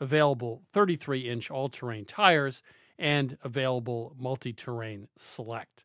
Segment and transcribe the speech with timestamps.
[0.00, 2.62] available 33 inch all terrain tires,
[2.98, 5.84] and available multi terrain select.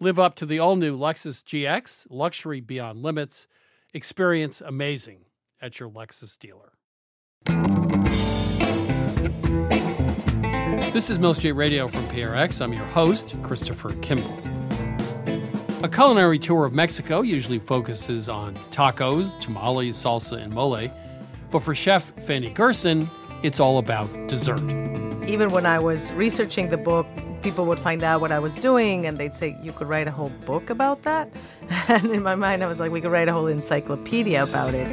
[0.00, 3.46] Live up to the all new Lexus GX, luxury beyond limits.
[3.92, 5.24] Experience amazing
[5.60, 6.72] at your Lexus dealer.
[10.92, 12.60] This is Milk Street Radio from PRX.
[12.62, 14.38] I'm your host, Christopher Kimball.
[15.82, 20.90] A culinary tour of Mexico usually focuses on tacos, tamales, salsa, and mole.
[21.50, 23.08] But for chef Fany Gerson,
[23.42, 24.62] it's all about dessert.
[25.26, 27.06] Even when I was researching the book,
[27.42, 30.10] people would find out what I was doing and they'd say, You could write a
[30.10, 31.30] whole book about that?
[31.88, 34.88] And in my mind, I was like, We could write a whole encyclopedia about it.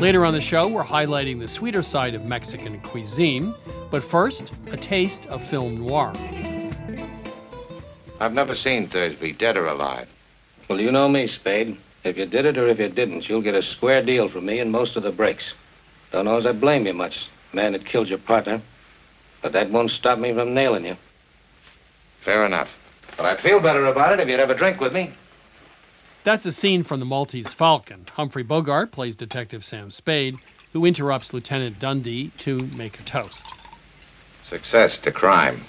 [0.00, 3.54] Later on the show, we're highlighting the sweeter side of Mexican cuisine.
[3.90, 6.12] But first, a taste of film noir.
[8.20, 10.08] I've never seen Thursby, dead or alive.
[10.68, 11.78] Well, you know me, Spade.
[12.04, 14.60] If you did it or if you didn't, you'll get a square deal from me
[14.60, 15.54] and most of the breaks.
[16.12, 18.62] Don't know as I blame you much, man that killed your partner.
[19.42, 20.96] But that won't stop me from nailing you.
[22.20, 22.70] Fair enough.
[23.16, 25.12] But I'd feel better about it if you'd have a drink with me.
[26.24, 28.06] That's a scene from the Maltese Falcon.
[28.12, 30.36] Humphrey Bogart plays Detective Sam Spade,
[30.72, 33.54] who interrupts Lieutenant Dundy to make a toast.
[34.48, 35.64] Success to crime.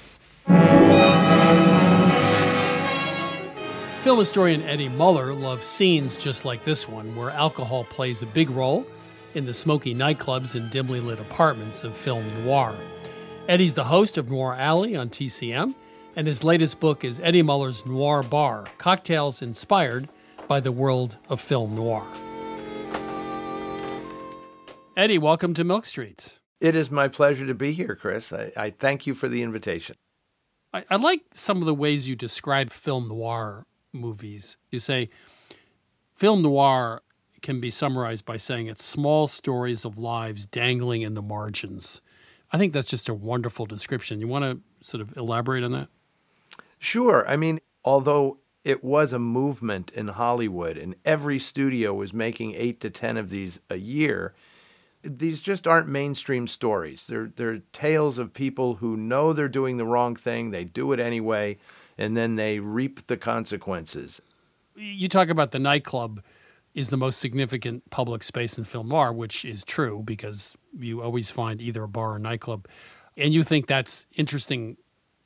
[4.01, 8.49] Film historian Eddie Muller loves scenes just like this one, where alcohol plays a big
[8.49, 8.85] role
[9.33, 12.75] in the smoky nightclubs and dimly lit apartments of film noir.
[13.47, 15.75] Eddie's the host of Noir Alley on TCM,
[16.15, 20.09] and his latest book is Eddie Muller's Noir Bar Cocktails Inspired
[20.47, 22.05] by the world of film noir.
[24.97, 26.39] Eddie, welcome to Milk Streets.
[26.59, 28.33] It is my pleasure to be here, Chris.
[28.33, 29.95] I, I thank you for the invitation.
[30.73, 34.57] I, I, like some of the ways you describe film noir movies.
[34.71, 35.09] You say
[36.13, 37.01] film noir
[37.41, 42.01] can be summarized by saying it's small stories of lives dangling in the margins.
[42.51, 44.19] I think that's just a wonderful description.
[44.19, 45.89] You want to sort of elaborate on that?
[46.79, 47.27] Sure.
[47.27, 52.79] I mean, although it was a movement in Hollywood and every studio was making eight
[52.81, 54.33] to 10 of these a year,
[55.03, 57.07] these just aren't mainstream stories.
[57.07, 60.99] They're, they're tales of people who know they're doing the wrong thing, they do it
[60.99, 61.57] anyway,
[61.97, 64.21] and then they reap the consequences.
[64.75, 66.21] You talk about the nightclub
[66.79, 71.29] is the most significant public space in film noir, which is true because you always
[71.29, 72.69] find either a bar or nightclub.
[73.17, 74.77] And you think that's interesting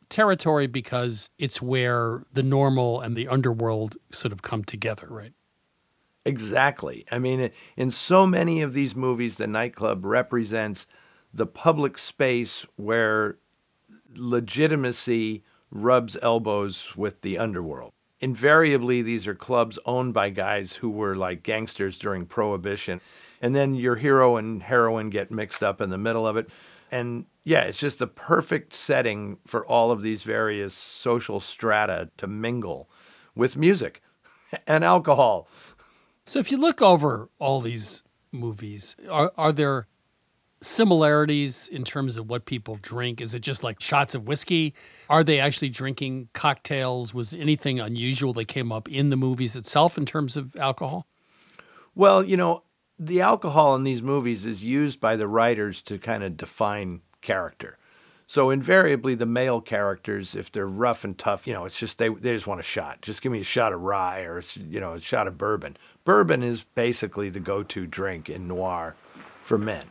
[0.09, 5.33] territory because it's where the normal and the underworld sort of come together, right?
[6.25, 7.05] Exactly.
[7.11, 10.87] I mean, in so many of these movies, the nightclub represents
[11.31, 13.37] the public space where
[14.15, 17.93] legitimacy rubs elbows with the underworld.
[18.23, 23.01] Invariably, these are clubs owned by guys who were like gangsters during Prohibition.
[23.41, 26.49] And then your hero and heroine get mixed up in the middle of it.
[26.89, 32.25] And yeah, it's just the perfect setting for all of these various social strata to
[32.25, 32.89] mingle
[33.35, 34.01] with music
[34.67, 35.49] and alcohol.
[36.25, 39.87] So if you look over all these movies, are, are there
[40.63, 43.21] similarities in terms of what people drink?
[43.21, 44.73] Is it just like shots of whiskey?
[45.09, 47.13] Are they actually drinking cocktails?
[47.13, 51.07] Was anything unusual that came up in the movies itself in terms of alcohol?
[51.95, 52.63] Well, you know,
[52.97, 57.77] the alcohol in these movies is used by the writers to kind of define character.
[58.25, 62.09] So invariably, the male characters, if they're rough and tough, you know, it's just they
[62.09, 63.01] they just want a shot.
[63.01, 65.77] Just give me a shot of rye or you know a shot of bourbon.
[66.05, 68.95] Bourbon is basically the go-to drink in noir
[69.43, 69.85] for men.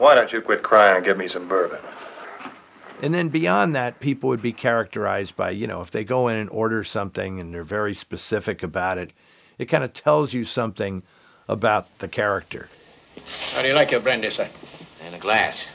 [0.00, 1.78] Why don't you quit crying and give me some bourbon?
[3.02, 6.36] And then beyond that, people would be characterized by, you know, if they go in
[6.36, 9.12] and order something and they're very specific about it,
[9.58, 11.02] it kind of tells you something
[11.48, 12.70] about the character.
[13.52, 14.48] How do you like your brandy, sir?
[15.06, 15.66] In a glass.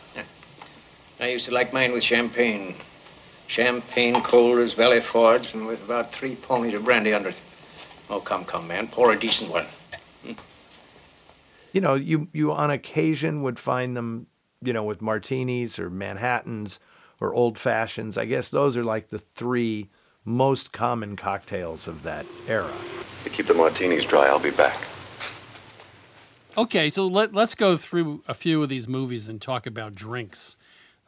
[1.19, 2.73] I used to like mine with champagne.
[3.45, 7.35] Champagne cold as Valley Forge and with about three ponies of brandy under it.
[8.09, 8.87] Oh, come, come, man.
[8.87, 9.67] Pour a decent one.
[11.75, 14.27] You know, you, you on occasion would find them,
[14.61, 16.79] you know, with martinis or Manhattans
[17.19, 18.17] or old fashions.
[18.17, 19.89] I guess those are like the three
[20.23, 22.73] most common cocktails of that era.
[23.25, 24.81] To keep the martinis dry, I'll be back.
[26.57, 30.55] Okay, so let, let's go through a few of these movies and talk about drinks.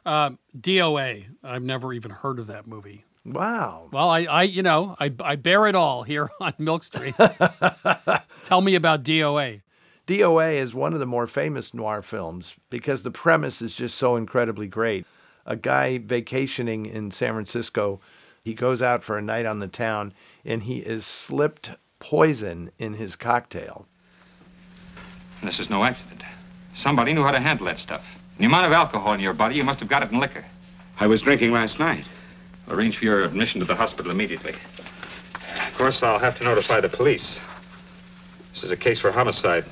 [0.04, 1.28] Uh, DOA.
[1.42, 3.06] I've never even heard of that movie.
[3.24, 3.88] Wow.
[3.90, 7.14] Well, I, I, you know, I, I bear it all here on Milk Street.
[8.44, 9.62] Tell me about DOA.
[10.08, 14.16] DOA is one of the more famous noir films because the premise is just so
[14.16, 15.04] incredibly great.
[15.44, 18.00] A guy vacationing in San Francisco,
[18.42, 20.14] he goes out for a night on the town
[20.46, 23.86] and he is slipped poison in his cocktail.
[25.42, 26.22] This is no accident.
[26.72, 28.02] Somebody knew how to handle that stuff.
[28.38, 30.44] The amount of alcohol in your body, you must have got it in liquor.
[30.98, 32.06] I was drinking last night.
[32.66, 34.54] I'll arrange for your admission to the hospital immediately.
[35.68, 37.38] Of course, I'll have to notify the police.
[38.54, 39.66] This is a case for homicide.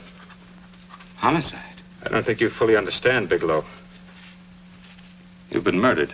[1.17, 1.61] Homicide?
[2.03, 3.65] I don't think you fully understand, Bigelow.
[5.51, 6.13] You've been murdered.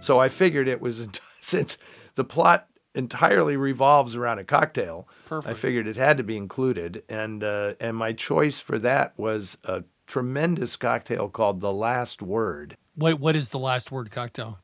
[0.00, 1.06] So I figured it was
[1.40, 1.78] since
[2.14, 5.08] the plot entirely revolves around a cocktail.
[5.26, 5.54] Perfect.
[5.54, 9.58] I figured it had to be included, and uh, and my choice for that was
[9.64, 12.76] a tremendous cocktail called the Last Word.
[12.96, 14.58] Wait, what is the last word cocktail?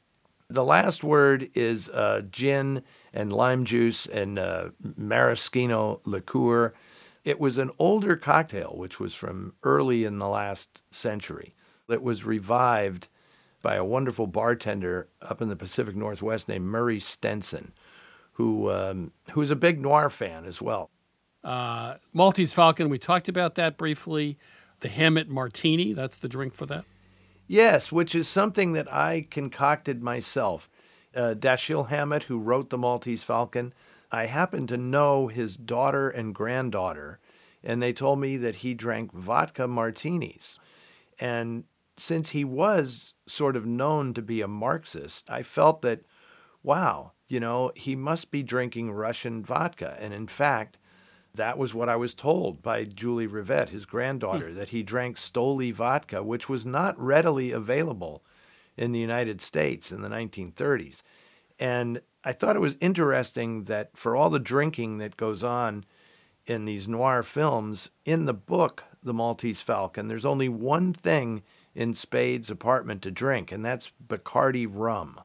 [0.49, 2.83] The last word is uh, gin
[3.17, 6.75] and lime juice and uh, maraschino liqueur.
[7.25, 11.55] It was an older cocktail, which was from early in the last century.
[11.89, 13.09] It was revived
[13.63, 17.73] by a wonderful bartender up in the Pacific Northwest named Murray Stenson,
[18.33, 20.91] who um, who's a big noir fan as well.
[21.43, 24.39] Uh, Maltese Falcon, we talked about that briefly.
[24.81, 26.85] The Hammett Martini, that's the drink for that.
[27.47, 30.69] Yes, which is something that I concocted myself.
[31.17, 33.73] Uh, Dashiell Hammett, who wrote The Maltese Falcon,
[34.13, 37.19] I happen to know his daughter and granddaughter,
[37.65, 40.59] and they told me that he drank vodka martinis.
[41.19, 41.65] And
[41.99, 46.03] since he was sort of known to be a Marxist, I felt that,
[46.63, 49.97] wow, you know, he must be drinking Russian vodka.
[49.99, 50.77] And in fact,
[51.35, 55.73] that was what I was told by Julie Rivett, his granddaughter, that he drank Stoli
[55.73, 58.23] vodka, which was not readily available
[58.77, 61.03] in the United States in the 1930s.
[61.59, 65.85] And I thought it was interesting that for all the drinking that goes on
[66.47, 71.43] in these noir films, in the book, The Maltese Falcon, there's only one thing
[71.75, 75.21] in Spade's apartment to drink, and that's Bacardi rum.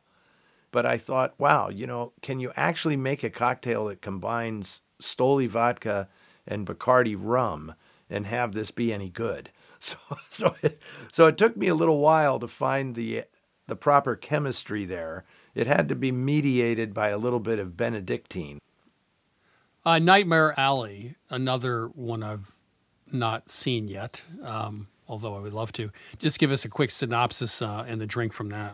[0.72, 5.48] But I thought, wow, you know, can you actually make a cocktail that combines Stoli
[5.48, 6.08] vodka
[6.48, 7.74] and Bacardi rum
[8.10, 9.50] and have this be any good?
[9.84, 9.98] So,
[10.30, 10.80] so, it,
[11.12, 13.24] so it took me a little while to find the
[13.72, 15.24] the proper chemistry there.
[15.56, 18.60] It had to be mediated by a little bit of Benedictine.
[19.86, 22.54] Uh, Nightmare Alley, another one I've
[23.14, 25.90] not seen yet, um, although I would love to.
[26.20, 28.74] Just give us a quick synopsis uh, and the drink from that.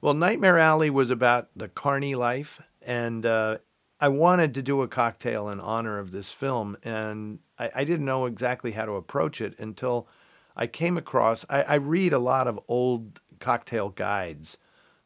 [0.00, 3.58] Well, Nightmare Alley was about the carny life, and uh,
[4.00, 8.06] I wanted to do a cocktail in honor of this film, and I, I, didn't
[8.06, 10.08] know exactly how to approach it until
[10.56, 11.44] I came across.
[11.50, 14.56] I, I read a lot of old cocktail guides,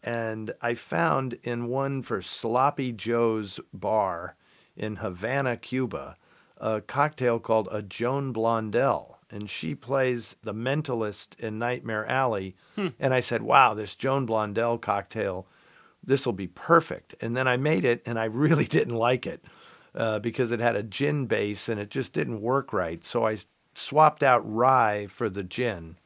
[0.02, 4.36] and I found in one for Sloppy Joe's Bar
[4.76, 6.16] in Havana, Cuba,
[6.58, 12.56] a cocktail called a Joan Blondell and she plays the mentalist in Nightmare Alley.
[12.76, 12.88] Hmm.
[12.98, 15.46] And I said, wow, this Joan Blondell cocktail,
[16.02, 17.14] this will be perfect.
[17.20, 19.44] And then I made it, and I really didn't like it
[19.94, 23.04] uh, because it had a gin base and it just didn't work right.
[23.04, 23.38] So I
[23.74, 25.96] swapped out rye for the gin.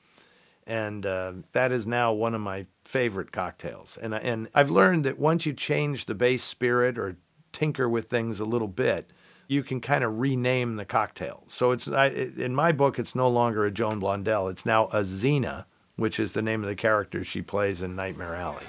[0.70, 3.98] And uh, that is now one of my favorite cocktails.
[4.00, 7.16] And, and I've learned that once you change the base spirit or
[7.52, 9.10] tinker with things a little bit,
[9.48, 11.42] you can kind of rename the cocktail.
[11.48, 14.48] So it's I, in my book, it's no longer a Joan Blondell.
[14.48, 18.36] It's now a Zeena, which is the name of the character she plays in Nightmare
[18.36, 18.62] Alley.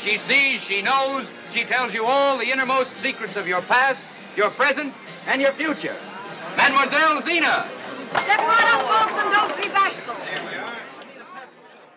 [0.00, 4.04] She sees, she knows, she tells you all the innermost secrets of your past,
[4.36, 4.92] your present,
[5.26, 5.96] and your future.
[6.58, 7.66] Mademoiselle Zeena.
[8.10, 10.14] Step right up, folks, and don't be bashful.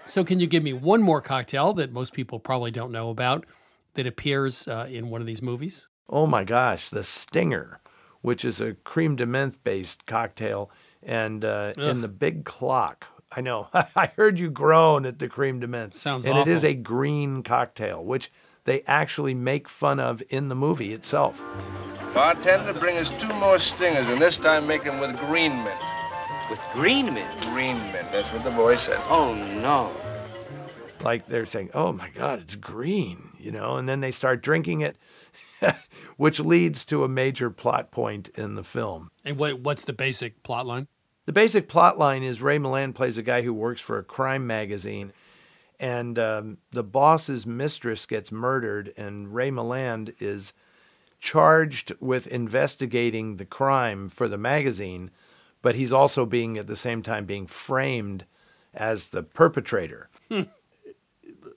[0.07, 3.45] So, can you give me one more cocktail that most people probably don't know about
[3.93, 5.89] that appears uh, in one of these movies?
[6.09, 7.81] Oh my gosh, the Stinger
[8.27, 10.69] which is a crème de menthe based cocktail,
[11.01, 13.07] and uh, in the big clock.
[13.31, 13.69] I know.
[13.73, 15.93] I heard you groan at the crème de menthe.
[15.93, 16.51] Sounds and awful.
[16.51, 18.29] it is a green cocktail, which
[18.65, 21.41] they actually make fun of in the movie itself.
[22.13, 25.79] Bartender, bring us two more stingers, and this time make them with green mint.
[26.49, 27.41] With green mint?
[27.41, 28.11] Green mint.
[28.11, 29.01] That's what the boy said.
[29.09, 29.95] Oh, no.
[31.01, 34.81] Like they're saying, oh my God, it's green, you know, and then they start drinking
[34.81, 34.97] it.
[36.17, 39.09] which leads to a major plot point in the film.
[39.23, 40.87] And what, what's the basic plot line?
[41.25, 44.47] The basic plot line is Ray Milland plays a guy who works for a crime
[44.47, 45.11] magazine,
[45.79, 50.53] and um, the boss's mistress gets murdered, and Ray Milland is
[51.19, 55.11] charged with investigating the crime for the magazine,
[55.61, 58.25] but he's also being at the same time being framed
[58.73, 60.09] as the perpetrator.
[60.29, 60.43] Hmm.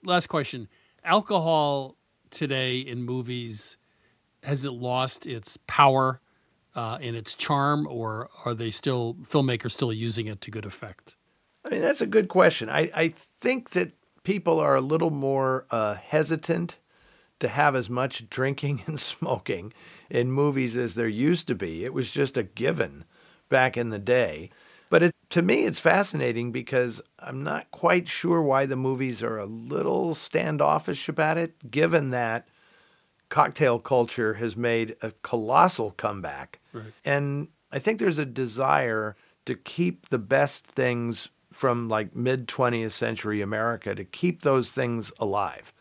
[0.03, 0.67] Last question.
[1.03, 1.97] Alcohol
[2.29, 3.77] today in movies
[4.43, 6.19] has it lost its power
[6.75, 11.15] uh, and its charm, or are they still filmmakers still using it to good effect?
[11.65, 12.69] I mean, that's a good question.
[12.69, 13.91] I, I think that
[14.23, 16.77] people are a little more uh, hesitant
[17.39, 19.73] to have as much drinking and smoking
[20.09, 21.83] in movies as there used to be.
[21.83, 23.05] It was just a given
[23.51, 24.49] back in the day.
[24.89, 29.37] But it, to me, it's fascinating because I'm not quite sure why the movies are
[29.37, 32.47] a little standoffish about it, given that
[33.29, 36.59] cocktail culture has made a colossal comeback.
[36.73, 36.85] Right.
[37.05, 39.15] And I think there's a desire
[39.45, 45.11] to keep the best things from like mid 20th century America, to keep those things
[45.19, 45.71] alive.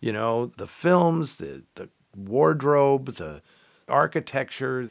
[0.00, 3.42] You know, the films, the, the wardrobe, the
[3.88, 4.90] architecture.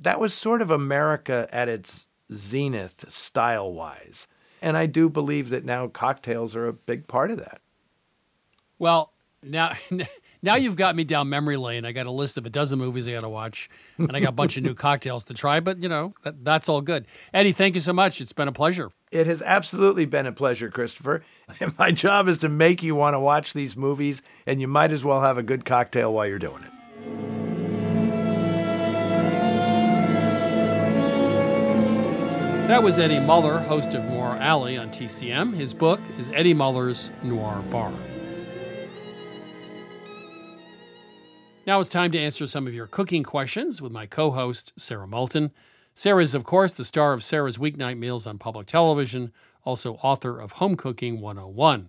[0.00, 4.26] That was sort of America at its zenith style wise.
[4.62, 7.60] And I do believe that now cocktails are a big part of that.
[8.78, 9.72] Well, now
[10.42, 11.84] now you've got me down memory lane.
[11.84, 14.30] I got a list of a dozen movies I got to watch, and I got
[14.30, 15.60] a bunch of new cocktails to try.
[15.60, 17.06] But you know, that, that's all good.
[17.32, 18.20] Eddie, thank you so much.
[18.20, 18.90] It's been a pleasure.
[19.10, 21.22] It has absolutely been a pleasure, Christopher.
[21.78, 25.04] My job is to make you want to watch these movies, and you might as
[25.04, 27.39] well have a good cocktail while you're doing it.
[32.70, 35.54] That was Eddie Muller, host of Noir Alley on TCM.
[35.54, 37.92] His book is Eddie Muller's Noir Bar.
[41.66, 45.08] Now it's time to answer some of your cooking questions with my co host, Sara
[45.08, 45.50] Moulton.
[45.94, 49.32] Sara is, of course, the star of Sara's Weeknight Meals on public television,
[49.64, 51.88] also author of Home Cooking 101.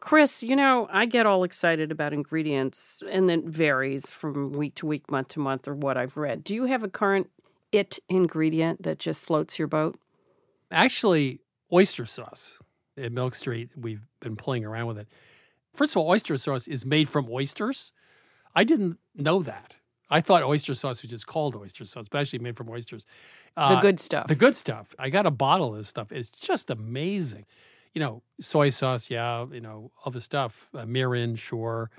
[0.00, 4.86] Chris, you know, I get all excited about ingredients, and it varies from week to
[4.86, 6.44] week, month to month, or what I've read.
[6.44, 7.28] Do you have a current
[7.72, 9.98] it ingredient that just floats your boat?
[10.70, 11.40] Actually,
[11.72, 12.58] oyster sauce
[12.96, 13.70] at Milk Street.
[13.76, 15.08] We've been playing around with it
[15.78, 17.92] First of all, oyster sauce is made from oysters.
[18.52, 19.76] I didn't know that.
[20.10, 23.06] I thought oyster sauce was just called oyster sauce, but actually made from oysters.
[23.56, 24.26] The good stuff.
[24.26, 24.92] The good stuff.
[24.98, 26.10] I got a bottle of this stuff.
[26.10, 27.46] It's just amazing.
[27.94, 29.46] You know, soy sauce, yeah.
[29.52, 30.68] You know, other stuff.
[30.74, 31.90] Uh, mirin, sure.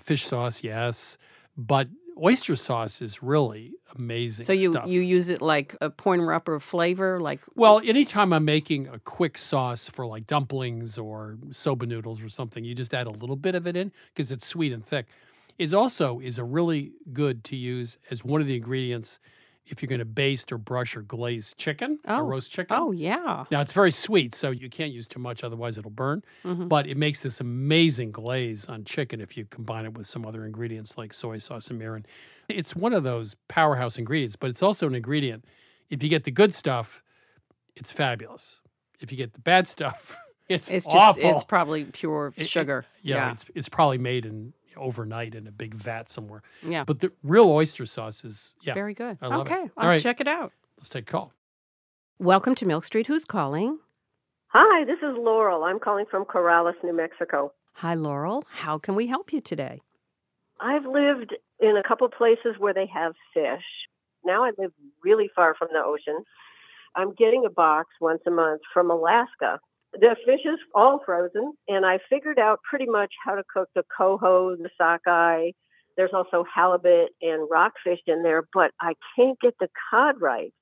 [0.00, 1.18] Fish sauce, yes.
[1.58, 1.88] But
[2.22, 4.44] oyster sauce is really amazing.
[4.44, 4.88] So you stuff.
[4.88, 9.38] you use it like a point upper flavor, like Well, anytime I'm making a quick
[9.38, 13.54] sauce for like dumplings or soba noodles or something, you just add a little bit
[13.54, 15.06] of it in because it's sweet and thick.
[15.58, 19.18] It also is a really good to use as one of the ingredients
[19.66, 22.76] if you're going to baste or brush or glaze chicken oh or roast chicken.
[22.78, 23.44] Oh yeah.
[23.50, 26.22] Now it's very sweet, so you can't use too much, otherwise it'll burn.
[26.44, 26.68] Mhm.
[26.68, 30.44] But it makes this amazing glaze on chicken if you combine it with some other
[30.46, 32.04] ingredients like soy sauce and mirin.
[32.48, 35.44] It's one of those powerhouse ingredients, but it's also an ingredient.
[35.90, 37.02] If you get the good stuff,
[37.74, 38.60] it's fabulous.
[39.00, 40.16] If you get the bad stuff,
[40.48, 41.22] it's, It's just awful.
[41.30, 42.86] it's probably pure It- it- sugar.
[43.02, 43.32] yeah, yeah.
[43.32, 46.42] it's it's probably made in overnight in a big vat somewhere.
[46.62, 46.84] Yeah.
[46.84, 49.18] but the real oyster sauce is yeah Very good.
[49.20, 49.70] I love okay, it.
[49.76, 50.52] I'll All right, check it out.
[50.78, 51.32] let's take a call.
[52.18, 53.06] Welcome to Milk Street.
[53.08, 53.78] Who's calling?
[54.48, 55.64] Hi, this is Laurel.
[55.64, 57.52] I'm calling from Corrales, New Mexico.
[57.74, 58.44] Hi, Laurel.
[58.48, 59.82] How can we help you today?
[60.60, 63.64] I've lived in a couple places where they have fish.
[64.24, 64.72] Now I live
[65.04, 66.24] really far from the ocean.
[66.94, 69.60] I'm getting a box once a month from Alaska.
[69.92, 73.84] The fish is all frozen, and I figured out pretty much how to cook the
[73.96, 75.50] coho, the sockeye.
[75.96, 80.52] There's also halibut and rockfish in there, but I can't get the cod right.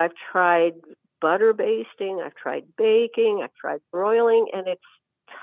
[0.00, 0.72] I've tried
[1.20, 4.80] butter basting, I've tried baking, I've tried broiling, and it's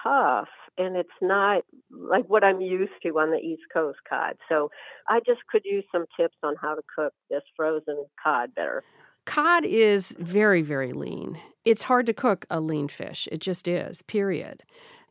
[0.03, 4.35] tough and it's not like what I'm used to on the East Coast cod.
[4.49, 4.69] So
[5.07, 8.83] I just could use some tips on how to cook this frozen cod better.
[9.31, 11.39] Cod is very, very lean.
[11.63, 13.29] It's hard to cook a lean fish.
[13.31, 14.61] It just is, period.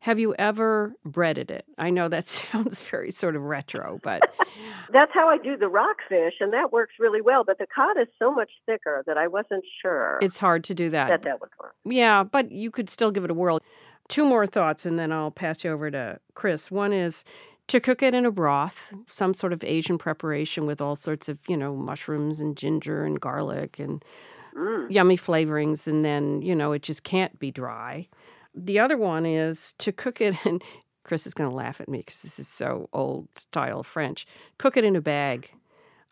[0.00, 1.64] Have you ever breaded it?
[1.78, 4.20] I know that sounds very sort of retro, but
[4.92, 7.44] That's how I do the rockfish, and that works really well.
[7.44, 10.90] But the cod is so much thicker that I wasn't sure it's hard to do
[10.90, 11.08] that.
[11.08, 11.74] that that would work.
[11.86, 13.60] Yeah, but you could still give it a whirl.
[14.08, 16.70] Two more thoughts, and then I'll pass you over to Chris.
[16.70, 17.24] One is
[17.70, 21.38] to cook it in a broth, some sort of Asian preparation with all sorts of,
[21.48, 24.04] you know, mushrooms and ginger and garlic and
[24.88, 28.08] yummy flavorings, and then, you know, it just can't be dry.
[28.54, 30.60] The other one is to cook it in,
[31.04, 34.26] Chris is going to laugh at me because this is so old style French.
[34.58, 35.50] Cook it in a bag.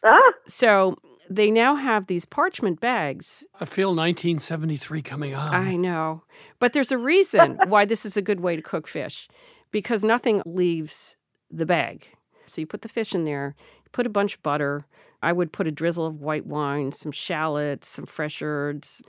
[0.05, 0.33] Ah!
[0.47, 0.97] So
[1.29, 5.55] they now have these parchment bags I feel 1973 coming on.
[5.55, 6.23] I know.
[6.61, 9.29] But there's a reason why this is a good way to cook fish
[9.73, 11.17] because nothing leaves
[11.51, 12.09] the bag.
[12.47, 13.55] So you put the fish in there,
[13.93, 14.87] put a bunch of butter.
[15.23, 19.03] I would put a drizzle of white wine, some shallots, some fresh herbs.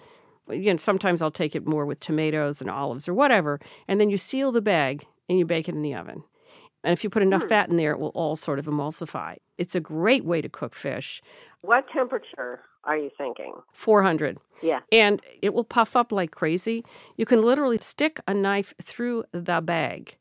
[0.49, 3.59] You know, sometimes I'll take it more with tomatoes and olives or whatever.
[3.87, 6.23] And then you seal the bag and you bake it in the oven.
[6.83, 7.49] And if you put enough hmm.
[7.49, 9.37] fat in there, it will all sort of emulsify.
[9.57, 11.21] It's a great way to cook fish.
[11.61, 13.53] What temperature are you thinking?
[13.73, 14.37] 400.
[14.61, 14.79] Yeah.
[14.91, 16.85] And it will puff up like crazy.
[17.17, 20.15] You can literally stick a knife through the bag,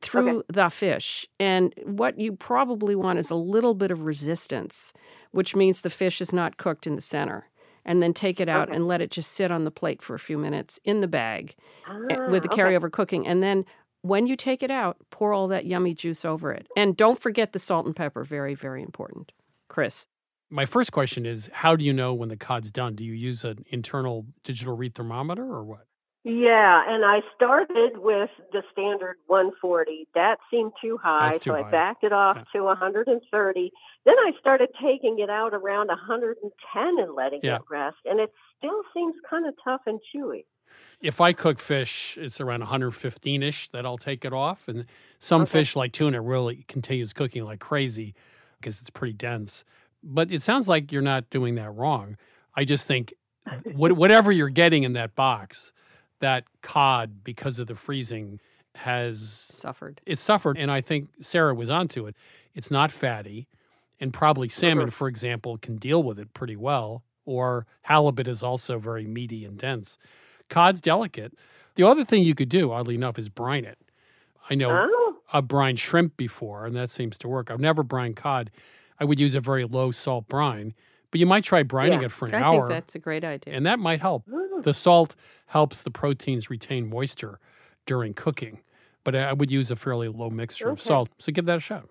[0.00, 1.26] through the fish.
[1.38, 4.92] And what you probably want is a little bit of resistance,
[5.32, 7.46] which means the fish is not cooked in the center.
[7.84, 8.76] And then take it out Okay.
[8.76, 11.54] and let it just sit on the plate for a few minutes in the bag
[11.88, 12.60] eh, Ah, with the okay.
[12.62, 13.26] carryover cooking.
[13.26, 13.64] And then
[14.02, 16.66] when you take it out, pour all that yummy juice over it.
[16.76, 18.22] And don't forget the salt and pepper.
[18.22, 19.32] Very, very important.
[19.68, 20.06] Chris.
[20.50, 22.96] My first question is how do you know when the cod's done?
[22.96, 25.86] Do you use an internal digital read thermometer or what?
[26.24, 30.06] Yeah, and I started with the standard 140.
[30.14, 33.72] That seemed too high, too so I backed it off to 130.
[34.04, 37.58] Then I started taking it out around 110 and letting Yeah.
[37.58, 40.44] it rest, and it still seems kind of tough and chewy.
[41.00, 44.68] If I cook fish, it's around 115 ish that I'll take it off.
[44.68, 44.84] And
[45.18, 45.46] some Okay.
[45.46, 48.14] fish, like tuna, really continues cooking like crazy
[48.60, 49.64] because it's pretty dense.
[50.02, 52.16] But it sounds like you're not doing that wrong.
[52.54, 53.14] I just think
[53.64, 55.72] whatever you're getting in that box,
[56.20, 58.40] that cod, because of the freezing,
[58.76, 60.00] has suffered.
[60.06, 60.56] It suffered.
[60.58, 62.14] And I think Sara was onto it.
[62.54, 63.48] It's not fatty.
[63.98, 64.90] And probably salmon, Mm-hmm.
[64.92, 67.02] for example, can deal with it pretty well.
[67.26, 69.98] Or halibut is also very meaty and dense.
[70.48, 71.34] Cod's delicate.
[71.74, 73.78] The other thing you could do, oddly enough, is brine it.
[74.48, 75.16] I know Oh.
[75.32, 77.50] I've brined shrimp before, and that seems to work.
[77.50, 78.50] I've never brined cod.
[78.98, 80.74] I would use a very low salt brine,
[81.10, 82.68] but you might try brining Yeah, it for an I hour.
[82.68, 83.54] think that's a great idea.
[83.54, 84.24] And that might help.
[84.62, 85.14] The salt
[85.46, 87.38] helps the proteins retain moisture
[87.86, 88.60] during cooking,
[89.04, 91.08] but I would use a fairly low mixture of salt.
[91.18, 91.88] So give that a shot.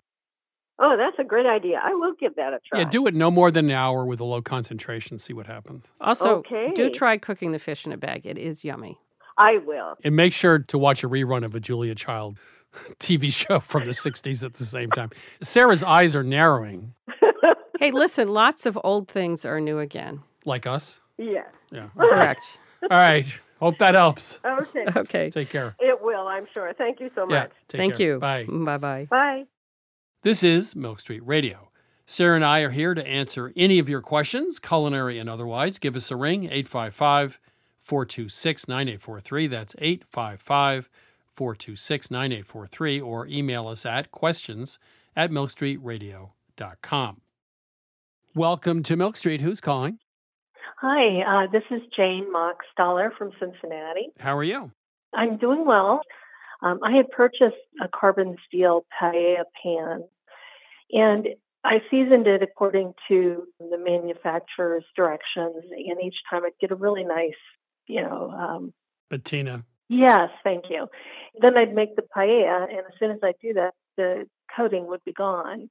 [0.82, 1.78] Oh, that's a great idea.
[1.82, 2.78] I will give that a try.
[2.80, 5.18] Yeah, do it no more than an hour with a low concentration.
[5.18, 5.92] See what happens.
[6.00, 6.72] Also, Okay.
[6.74, 8.24] do try cooking the fish in a bag.
[8.24, 8.98] It is yummy.
[9.36, 9.96] I will.
[10.02, 12.38] And make sure to watch a rerun of a Julia Child
[12.98, 15.10] TV show from the 60s at the same time.
[15.42, 16.94] Sara's eyes are narrowing,
[17.78, 20.20] Hey, listen, lots of old things are new again.
[20.44, 21.00] like us.
[21.20, 21.42] Yeah.
[21.70, 21.88] Yeah.
[21.96, 22.58] Correct.
[22.82, 23.26] All right.
[23.60, 24.40] Hope that helps.
[24.44, 24.84] Okay.
[24.96, 25.30] Okay.
[25.30, 25.76] Take care.
[25.78, 26.72] It will, I'm sure.
[26.72, 27.40] Thank you so Yeah.
[27.42, 27.52] much.
[27.68, 28.06] Take Thank care.
[28.14, 28.18] you.
[28.18, 28.46] Bye.
[28.48, 29.06] Bye bye.
[29.10, 29.44] Bye.
[30.22, 31.70] This is Milk Street Radio.
[32.06, 35.78] Sara and I are here to answer any of your questions, culinary and otherwise.
[35.78, 37.38] Give us a ring, 855
[37.78, 39.46] 426 9843.
[39.46, 40.88] That's 855
[41.32, 44.78] 426 9843, or email us at questions
[45.14, 47.20] at milkstreetradio.com.
[48.34, 49.40] Welcome to Milk Street.
[49.40, 49.98] Who's calling?
[50.82, 54.08] Hi, uh, this is Jane Mockstaller from Cincinnati.
[54.18, 54.72] How are you?
[55.12, 56.00] I'm doing well.
[56.62, 60.04] Um, I had purchased a carbon steel paella pan,
[60.90, 61.28] and
[61.64, 65.64] I seasoned it according to the manufacturer's directions.
[65.70, 67.36] And each time I'd get a really nice,
[67.86, 68.72] you know, um,
[69.10, 69.66] patina.
[69.90, 70.86] yes, thank you.
[71.42, 75.04] Then I'd make the paella, and as soon as I do that, the coating would
[75.04, 75.68] be gone.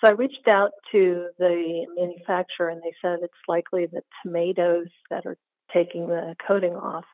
[0.00, 5.24] So I reached out to the manufacturer, and they said it's likely the tomatoes that
[5.26, 5.36] are
[5.72, 7.04] taking the coating off.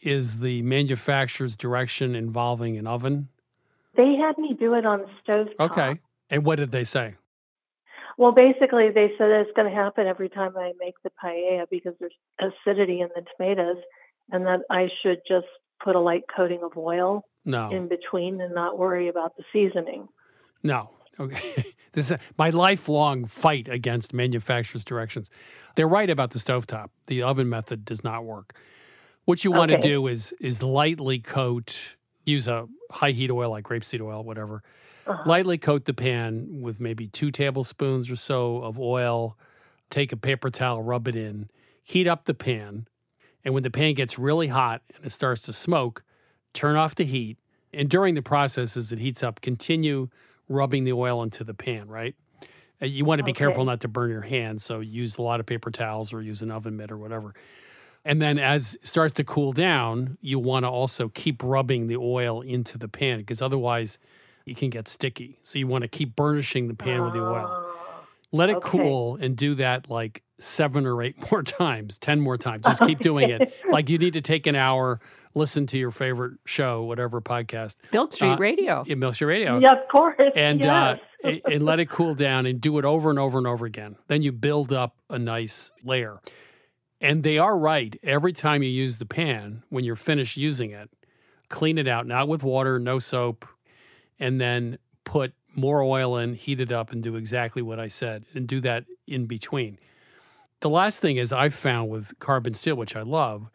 [0.00, 3.28] Is the manufacturer's direction involving an oven?
[3.96, 5.48] They had me do it on the stove.
[5.60, 6.00] Okay.
[6.30, 7.14] And what did they say?
[8.16, 11.94] Well, basically, they said it's going to happen every time I make the paella because
[11.98, 13.82] there's acidity in the tomatoes,
[14.30, 15.46] and that I should just
[15.82, 17.70] put a light coating of oil No.
[17.70, 20.08] in between and not worry about the seasoning.
[20.62, 20.90] No.
[21.20, 21.64] Okay.
[21.94, 25.30] This is my lifelong fight against manufacturers' directions.
[25.76, 26.90] They're right about the stovetop.
[27.06, 28.54] The oven method does not work.
[29.24, 29.88] What you want to Okay.
[29.88, 34.62] do is is lightly coat, use a high heat oil like grapeseed oil, whatever.
[35.06, 35.22] Uh-huh.
[35.26, 39.38] Lightly coat the pan with maybe two tablespoons or so of oil.
[39.90, 41.48] Take a paper towel, rub it in,
[41.82, 42.86] heat up the pan.
[43.44, 46.02] And when the pan gets really hot and it starts to smoke,
[46.52, 47.38] turn off the heat.
[47.72, 50.08] And during the process, as it heats up, continue
[50.48, 52.14] rubbing the oil into the pan, right?
[52.82, 55.40] Uh, You want to be careful not to burn your hands, so use a lot
[55.40, 57.34] of paper towels or use an oven mitt or whatever.
[58.04, 61.96] And then as it starts to cool down, you want to also keep rubbing the
[61.96, 63.98] oil into the pan because otherwise
[64.44, 65.38] it can get sticky.
[65.42, 67.70] So you want to keep burnishing the pan with the oil.
[68.30, 68.68] Let it okay.
[68.68, 72.66] cool and do that like seven or eight more times, 10 more times.
[72.66, 73.54] Just keep doing it.
[73.70, 75.00] Like you need to take an hour,
[75.34, 77.76] listen to your favorite show, whatever podcast.
[77.92, 78.84] Milk Street Uh, Radio.
[78.86, 79.58] Yeah, Milk Street Radio.
[79.58, 80.20] Yeah, of course.
[80.34, 80.68] And, yes.
[80.68, 83.66] uh, and, and let it cool down and do it over and over and over
[83.66, 83.96] again.
[84.08, 86.20] Then you build up a nice layer.
[87.00, 87.98] And they are right.
[88.02, 90.88] Every time you use the pan, when you're finished using it,
[91.48, 93.46] clean it out, not with water, no soap,
[94.18, 98.24] and then put more oil in, heat it up, and do exactly what I said,
[98.34, 99.78] and do that in between.
[100.60, 103.50] The last thing is I've found with carbon steel, which I love,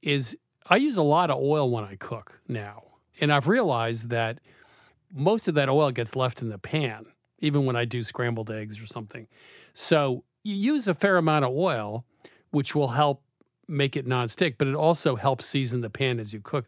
[0.00, 0.36] is
[0.68, 2.82] I use a lot of oil when I cook now.
[3.20, 4.40] And I've realized that
[5.12, 7.06] most of that oil gets left in the pan,
[7.38, 9.28] even when I do scrambled eggs or something.
[9.72, 12.04] So you use a fair amount of oil,
[12.50, 13.22] which will help
[13.68, 16.66] make it nonstick, but it also helps season the pan as you cook.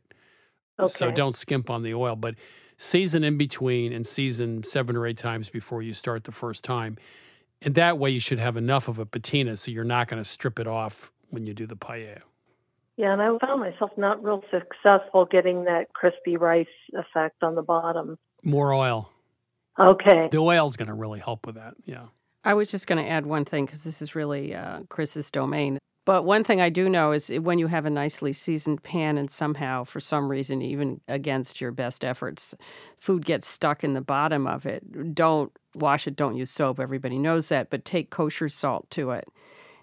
[0.78, 0.88] Okay.
[0.88, 2.34] So don't skimp on the oil, but
[2.76, 6.96] season in between and season seven or eight times before you start the first time.
[7.60, 10.28] And that way you should have enough of a patina so you're not going to
[10.28, 12.22] strip it off when you do the paella.
[12.98, 17.62] Yeah, and I found myself not real successful getting that crispy rice effect on the
[17.62, 18.18] bottom.
[18.42, 19.08] More oil.
[19.78, 20.28] Okay.
[20.32, 21.74] The oil's going to really help with that.
[21.84, 22.06] Yeah.
[22.42, 25.78] I was just going to add one thing because this is really uh, Chris's domain.
[26.06, 29.30] But one thing I do know is when you have a nicely seasoned pan and
[29.30, 32.52] somehow, for some reason, even against your best efforts,
[32.96, 36.80] food gets stuck in the bottom of it, don't wash it, don't use soap.
[36.80, 37.70] Everybody knows that.
[37.70, 39.28] But take kosher salt to it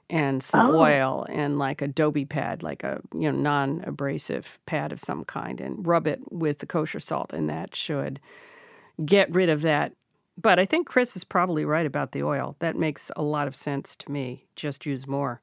[0.10, 0.80] and some Oh.
[0.80, 5.60] oil and like a Dobie pad, like a you know non-abrasive pad of some kind,
[5.62, 8.20] and rub it with the kosher salt, and that should
[9.06, 9.94] get rid of that.
[10.42, 12.56] But I think Chris is probably right about the oil.
[12.60, 14.46] That makes a lot of sense to me.
[14.56, 15.42] Just use more.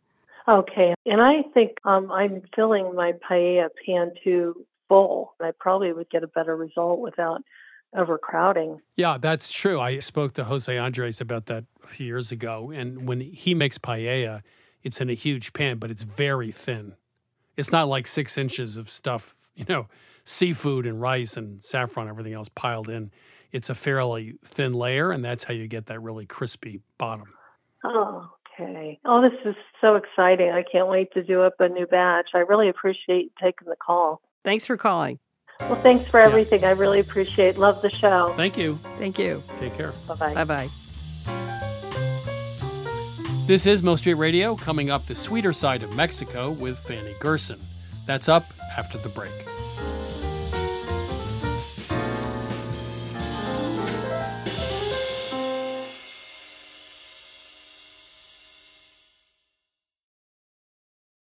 [0.49, 0.95] Okay.
[1.07, 5.35] And I think um, I'm filling my paella pan too full.
[5.41, 7.43] I probably would get a better result without
[7.97, 8.81] overcrowding.
[8.97, 9.81] Yeah, that's true.
[9.81, 12.71] I spoke to Jose Andres about that a few years ago.
[12.71, 14.43] And when he makes paella,
[14.83, 16.95] it's in a huge pan, but it's very thin.
[17.57, 19.89] It's not like six inches of stuff, you know,
[20.25, 23.11] seafood and rice and saffron, everything else piled in.
[23.53, 27.35] It's a fairly thin layer, and that's how you get that really crispy bottom.
[27.85, 28.99] Oh, okay.
[29.05, 30.51] Oh, this is so exciting.
[30.51, 32.31] I can't wait to do up a new batch.
[32.35, 34.23] I really appreciate you taking the call.
[34.45, 35.19] Thanks for calling.
[35.69, 36.65] Well, thanks for everything.
[36.65, 38.35] I really appreciate Love the show.
[38.37, 38.79] Thank you.
[38.99, 39.43] Thank you.
[39.59, 39.93] Take care.
[40.07, 40.35] Bye-bye.
[40.35, 40.69] Bye bye.
[43.47, 47.61] This is Milk Street Radio coming up the sweeter side of Mexico with Fany Gerson.
[48.07, 49.33] That's up after the break.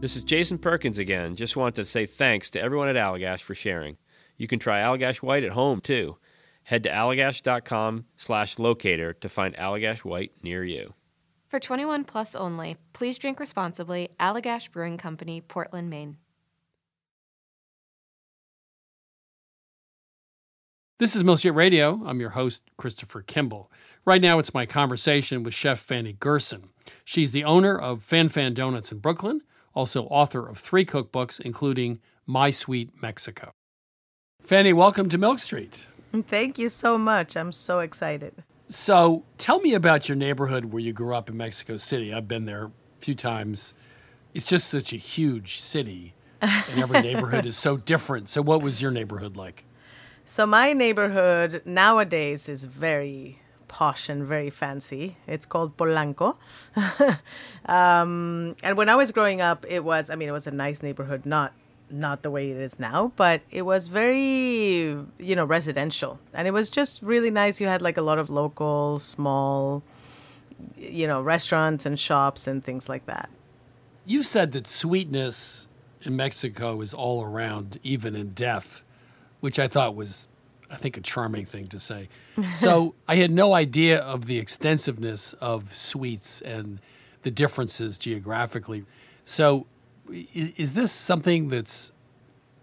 [0.00, 1.36] This is Jason Perkins again.
[1.36, 3.98] Just want to say thanks to everyone at Allagash for sharing.
[4.38, 6.16] You can try Allagash White at home too.
[6.62, 10.94] Head to allagash.com slash locator to find Allagash White near you.
[11.48, 14.08] For 21 plus only, please drink responsibly.
[14.18, 16.16] Allagash Brewing Company, Portland, Maine.
[20.98, 22.00] This is Milk Street Radio.
[22.06, 23.70] I'm your host, Christopher Kimball.
[24.06, 26.70] Right now, it's my conversation with Chef Fany Gerson.
[27.04, 29.42] She's the owner of Fan Fan Donuts in Brooklyn,
[29.74, 33.52] also author of three cookbooks, including My Sweet Mexico.
[34.46, 35.86] Fany, welcome to Milk Street.
[36.12, 37.36] Thank you so much.
[37.36, 38.42] I'm so excited.
[38.66, 42.12] So, tell me about your neighborhood where you grew up in Mexico City.
[42.12, 43.74] I've been there a few times.
[44.32, 48.28] It's just such a huge city, and every neighborhood is so different.
[48.28, 49.64] So, what was your neighborhood like?
[50.24, 55.16] So, my neighborhood nowadays is very posh and very fancy.
[55.28, 56.36] It's called Polanco.
[57.66, 60.82] um, and when I was growing up, it was, I mean, it was a nice
[60.82, 61.52] neighborhood, not
[61.92, 66.20] not the way it is now, but it was very, you know, residential.
[66.32, 67.60] And it was just really nice.
[67.60, 69.82] You had like a lot of local, small,
[70.76, 73.28] you know, restaurants and shops and things like that.
[74.06, 75.66] You said that sweetness
[76.02, 78.84] in Mexico is all around, even in death,
[79.40, 80.28] which I thought was,
[80.70, 82.08] I think, a charming thing to say.
[82.52, 86.80] So I had no idea of the extensiveness of sweets and
[87.22, 88.84] the differences geographically.
[89.24, 89.66] So
[90.08, 91.92] is, is this something that's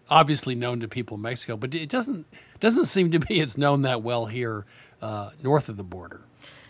[0.10, 2.26] obviously known to people in Mexico, but it doesn't
[2.60, 4.66] doesn't seem to be it's known that well here
[5.02, 6.22] uh, north of the border.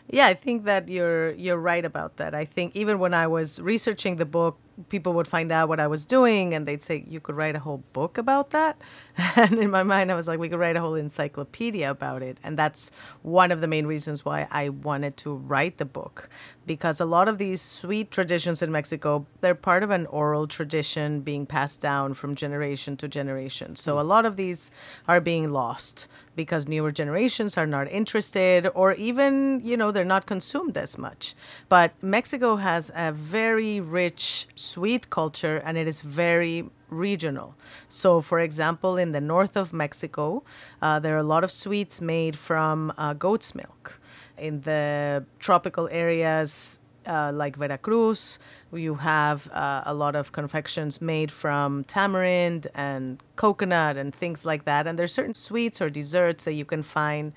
[0.09, 2.33] Yeah, I think that you're you're right about that.
[2.33, 4.57] I think even when I was researching the book,
[4.89, 7.59] people would find out what I was doing and they'd say you could write a
[7.59, 8.79] whole book about that.
[9.35, 12.37] And in my mind I was like we could write a whole encyclopedia about it.
[12.43, 12.91] And that's
[13.23, 16.29] one of the main reasons why I wanted to write the book
[16.67, 21.21] because a lot of these sweet traditions in Mexico, they're part of an oral tradition
[21.21, 23.75] being passed down from generation to generation.
[23.75, 24.69] So a lot of these
[25.07, 30.25] are being lost because newer generations are not interested or even, you know, they're not
[30.25, 31.33] consumed as much.
[31.69, 36.57] But Mexico has a very rich sweet culture and it is very
[36.89, 37.55] regional.
[37.87, 40.43] So, for example, in the north of Mexico,
[40.81, 43.99] uh, there are a lot of sweets made from uh, goat's milk.
[44.37, 48.39] In the tropical areas, uh, like Veracruz,
[48.71, 54.65] you have uh, a lot of confections made from tamarind and coconut and things like
[54.65, 54.85] that.
[54.87, 57.33] And there's certain sweets or desserts that you can find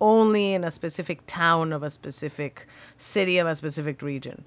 [0.00, 2.66] only in a specific town of a specific
[2.98, 4.44] city of a specific region.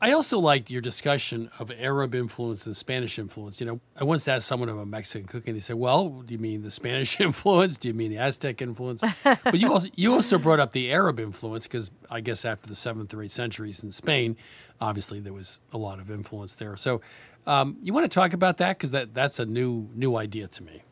[0.00, 3.60] I also liked your discussion of Arab influence and Spanish influence.
[3.60, 5.54] You know, I once asked someone about Mexican cooking.
[5.54, 7.78] They said, "Well, do you mean the Spanish influence?
[7.78, 11.18] Do you mean the Aztec influence?" but you also you also brought up the Arab
[11.18, 14.36] influence because I guess after the seventh or eighth centuries in Spain,
[14.80, 16.76] obviously there was a lot of influence there.
[16.76, 17.00] So,
[17.46, 20.62] um, you want to talk about that because that that's a new new idea to
[20.62, 20.82] me.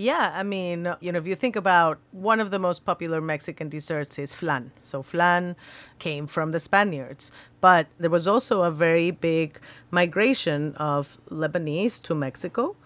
[0.00, 3.68] Yeah, I mean, you know, if you think about one of the most popular Mexican
[3.68, 4.70] desserts is flan.
[4.80, 5.56] So flan
[5.98, 9.58] came from the Spaniards, but there was also a very big
[9.90, 12.76] migration of Lebanese to Mexico.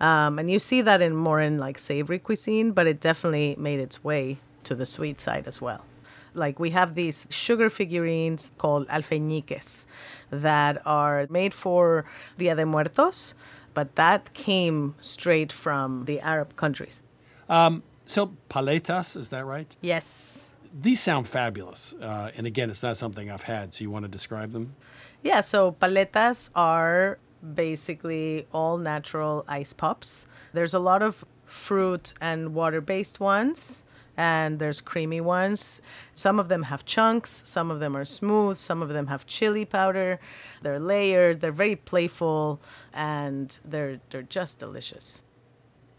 [0.00, 3.78] Um, and you see that in more in like savory cuisine, but it definitely made
[3.78, 5.84] its way to the sweet side as well.
[6.32, 9.84] Like we have these sugar figurines called alfeñiques
[10.30, 12.06] that are made for
[12.38, 13.34] Dia de Muertos
[13.74, 17.02] but that came straight from the Arab countries.
[17.48, 19.76] Um, so, paletas, is that right?
[19.80, 20.50] Yes.
[20.72, 21.94] These sound fabulous.
[21.94, 23.74] Uh, and again, it's not something I've had.
[23.74, 24.74] So, you want to describe them?
[25.22, 27.18] Yeah, so paletas are
[27.54, 30.26] basically all natural ice pops.
[30.52, 33.84] There's a lot of fruit and water based ones
[34.16, 35.80] and there's creamy ones.
[36.14, 39.64] Some of them have chunks, some of them are smooth, some of them have chili
[39.64, 40.20] powder.
[40.62, 42.60] They're layered, they're very playful,
[42.92, 45.24] and they're they're just delicious.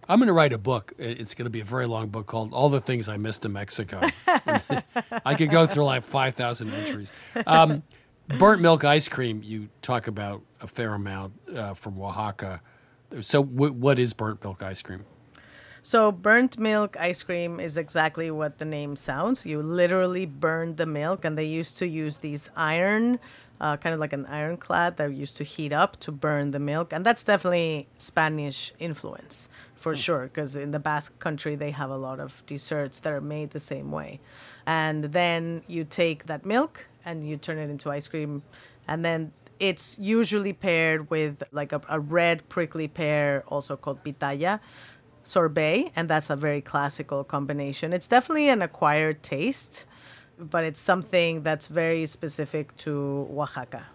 [0.07, 0.93] I'm going to write a book.
[0.99, 3.53] It's going to be a very long book called All the Things I Missed in
[3.53, 4.01] Mexico.
[5.25, 7.11] I could go through like 5,000 entries.
[7.47, 7.81] Um,
[8.27, 12.61] burnt milk ice cream, you talk about a fair amount uh, from Oaxaca.
[13.21, 15.05] So, w- what is burnt milk ice cream?
[15.85, 19.45] So, burnt milk ice cream is exactly what the name sounds.
[19.45, 23.19] You literally burn the milk, and they used to use these iron,
[23.61, 26.91] uh, kind of like an ironclad that used to heat up to burn the milk.
[26.91, 29.97] And that's definitely Spanish influence for mm.
[29.97, 33.51] sure, because in the Basque country, they have a lot of desserts that are made
[33.51, 34.19] the same way.
[34.65, 38.41] And then you take that milk and you turn it into ice cream,
[38.87, 44.59] and then it's usually paired with like a, a red prickly pear, also called pitaya
[45.25, 47.93] sorbet, and that's a very classical combination.
[47.93, 49.85] It's definitely an acquired taste,
[50.37, 53.87] but it's something that's very specific to Oaxaca.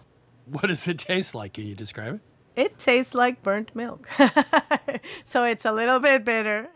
[0.45, 1.53] What does it taste like?
[1.53, 2.21] Can you describe it?
[2.53, 4.09] It tastes like burnt milk.
[5.23, 6.69] so it's a little bit bitter,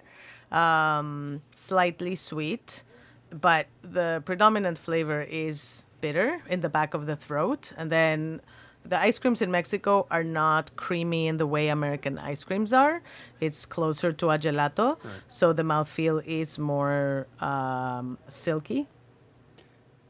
[0.51, 2.84] um, slightly sweet,
[3.30, 7.74] but the predominant flavor is bitter in the back of the throat.
[7.76, 8.39] And then
[8.86, 13.02] the ice creams in Mexico are not creamy in the way American ice creams are.
[13.40, 15.14] It's closer to a gelato, right.
[15.28, 18.88] so the mouthfeel is more um, silky.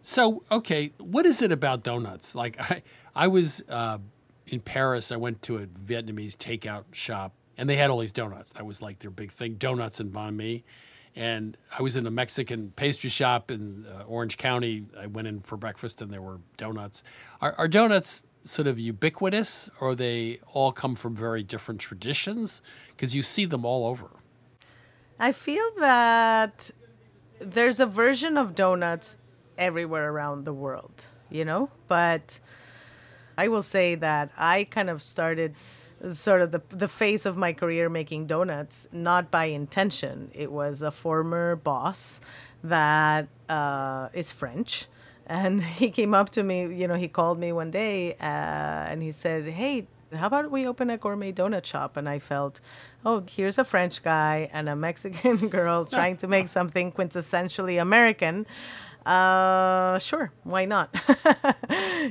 [0.01, 2.35] So, okay, what is it about donuts?
[2.35, 2.83] Like, I,
[3.15, 3.97] I was uh,
[4.45, 5.11] in Paris.
[5.11, 8.51] I went to a Vietnamese takeout shop, and they had all these donuts.
[8.53, 10.63] That was like their big thing: donuts and banh mi.
[11.17, 14.85] And I was in a Mexican pastry shop in uh, Orange County.
[14.99, 17.03] I went in for breakfast, and there were donuts.
[17.39, 22.61] Are, are donuts sort of ubiquitous or they all come from very different traditions?
[22.89, 24.11] Because you see them all over.
[25.19, 26.71] I feel that
[27.39, 29.17] there's a version of donuts
[29.57, 31.69] everywhere around the world, you know?
[31.87, 32.39] But
[33.37, 35.55] I will say that I kind of started
[36.11, 40.29] sort of the the face of my career making donuts not by intention.
[40.33, 42.21] It was a former boss
[42.63, 44.87] that uh, is French,
[45.27, 46.73] and he came up to me.
[46.73, 50.65] You know, he called me one day uh, and he said, "Hey." How about we
[50.65, 51.97] open a gourmet donut shop?
[51.97, 52.61] And I felt,
[53.05, 58.45] oh, here's a French guy and a Mexican girl trying to make something quintessentially American
[59.05, 60.89] uh sure why not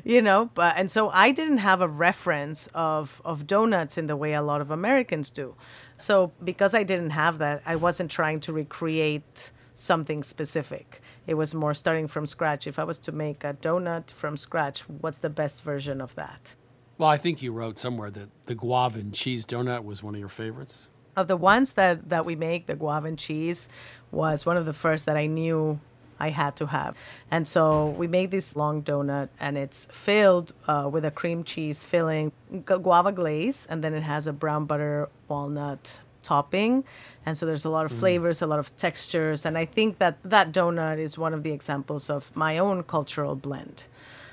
[0.04, 4.14] you know but and so i didn't have a reference of of donuts in the
[4.14, 5.56] way a lot of americans do
[5.96, 11.54] so because i didn't have that i wasn't trying to recreate something specific it was
[11.54, 15.30] more starting from scratch if i was to make a donut from scratch what's the
[15.30, 16.54] best version of that
[16.98, 20.20] Well, I think you wrote somewhere that the guava and cheese donut was one of
[20.20, 20.88] your favorites.
[21.16, 23.68] of the ones that that we make the guava and cheese
[24.10, 25.80] was one of the first that i knew
[26.20, 26.96] I had to have.
[27.28, 31.82] And so we made this long donut, and it's filled uh, with a cream cheese
[31.82, 32.30] filling,
[32.64, 36.82] guava glaze, and then it has a brown butter walnut topping.
[37.24, 38.00] And so there's a lot of Mm.
[38.00, 39.46] flavors, a lot of textures.
[39.46, 43.36] And I think that that donut is one of the examples of my own cultural
[43.36, 43.84] blend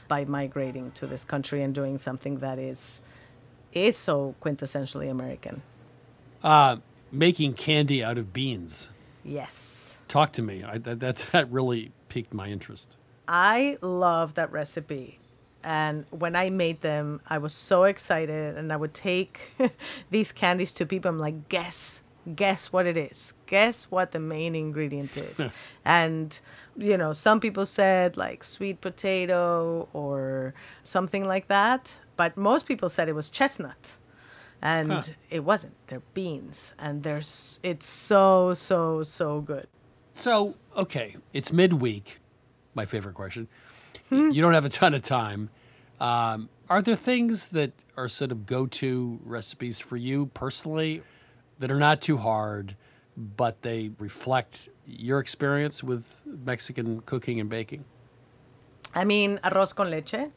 [0.08, 3.02] by migrating to this country and doing something that is
[3.74, 5.62] is so quintessentially American.
[6.44, 6.78] Uh,
[7.12, 8.90] making candy out of beans.
[9.24, 9.98] Yes.
[10.10, 10.62] Talk to me.
[10.64, 12.98] I, that, that that really piqued my interest.
[13.30, 15.20] I love that recipe.
[15.64, 18.58] And when I made them, I was so excited.
[18.58, 19.52] And I would take
[20.12, 21.10] these candies to people.
[21.10, 22.02] I'm like, guess,
[22.36, 23.34] guess what it is.
[23.46, 25.50] Guess what the main ingredient is.
[25.86, 26.40] and,
[26.78, 30.54] you know, some people said like sweet potato or
[30.84, 31.98] something like that.
[32.18, 33.98] But most people said it was chestnut.
[34.64, 35.02] And Huh.
[35.30, 35.74] it wasn't.
[35.88, 36.74] They're beans.
[36.78, 37.18] And they're,
[37.64, 39.68] it's so, so, so good.
[40.14, 42.20] So, okay, it's midweek.
[42.76, 43.48] My favorite question.
[44.12, 44.30] Hmm.
[44.32, 45.50] You don't have a ton of time.
[46.00, 51.02] Um, are there things that are sort of go to recipes for you personally
[51.60, 52.76] that are not too hard,
[53.16, 57.86] but they reflect your experience with Mexican cooking and baking?
[58.94, 60.32] I mean, arroz con leche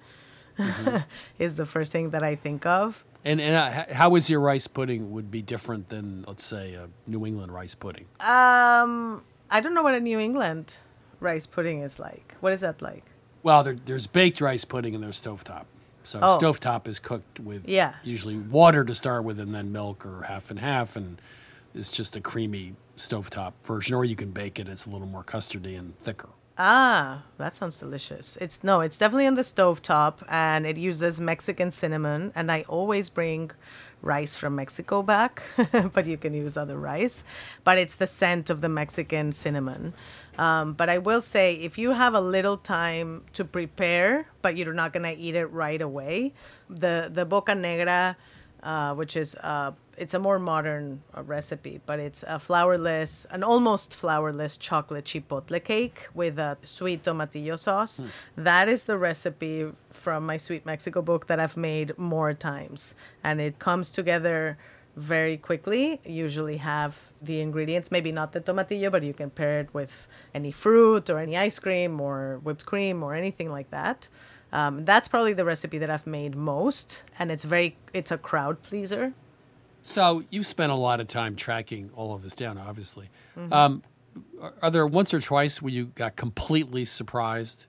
[1.38, 3.04] is the first thing that I think of.
[3.24, 6.90] And, and uh, how is your rice pudding would be different than, let's say, a
[7.06, 8.04] New England rice pudding?
[8.20, 10.76] Um, I don't know what a New England
[11.20, 12.34] rice pudding is like.
[12.40, 13.04] What is that like?
[13.44, 15.66] Well, there, there's baked rice pudding and there's stovetop.
[16.02, 16.38] So Oh.
[16.38, 17.94] stovetop is cooked with Yeah.
[18.02, 21.20] usually water to start with and then milk or half and half, and
[21.74, 23.94] it's just a creamy stovetop version.
[23.94, 26.30] Or you can bake it; it's a little more custardy and thicker.
[26.56, 28.38] Ah, that sounds delicious.
[28.40, 33.10] It's no, it's definitely on the stovetop and it uses Mexican cinnamon and I always
[33.10, 33.50] bring
[34.04, 35.42] rice from Mexico back,
[35.92, 37.24] but you can use other rice.
[37.64, 39.94] But it's the scent of the Mexican cinnamon.
[40.38, 44.74] Um, but I will say if you have a little time to prepare, but you're
[44.74, 46.34] not gonna eat it right away,
[46.68, 48.16] the the boca negra
[48.64, 53.42] uh, which is uh, it's a more modern uh, recipe, but it's a flourless, an
[53.42, 58.02] almost flourless chocolate chipotle cake with a sweet tomatillo sauce.
[58.36, 63.40] That is the recipe from my Sweet Mexico book that I've made more times, and
[63.40, 64.58] it comes together
[64.96, 66.00] very quickly.
[66.04, 70.52] Usually have the ingredients, maybe not the tomatillo, but you can pair it with any
[70.52, 74.08] fruit or any ice cream or whipped cream or anything like that.
[74.52, 78.62] Um, that's probably the recipe that I've made most, and it's very it's a crowd
[78.62, 79.12] pleaser.
[79.86, 83.10] So you've spent a lot of time tracking all of this down, obviously.
[83.36, 83.52] Mhm.
[83.52, 83.82] Um,
[84.40, 87.66] are, are there once or twice where you got completely surprised,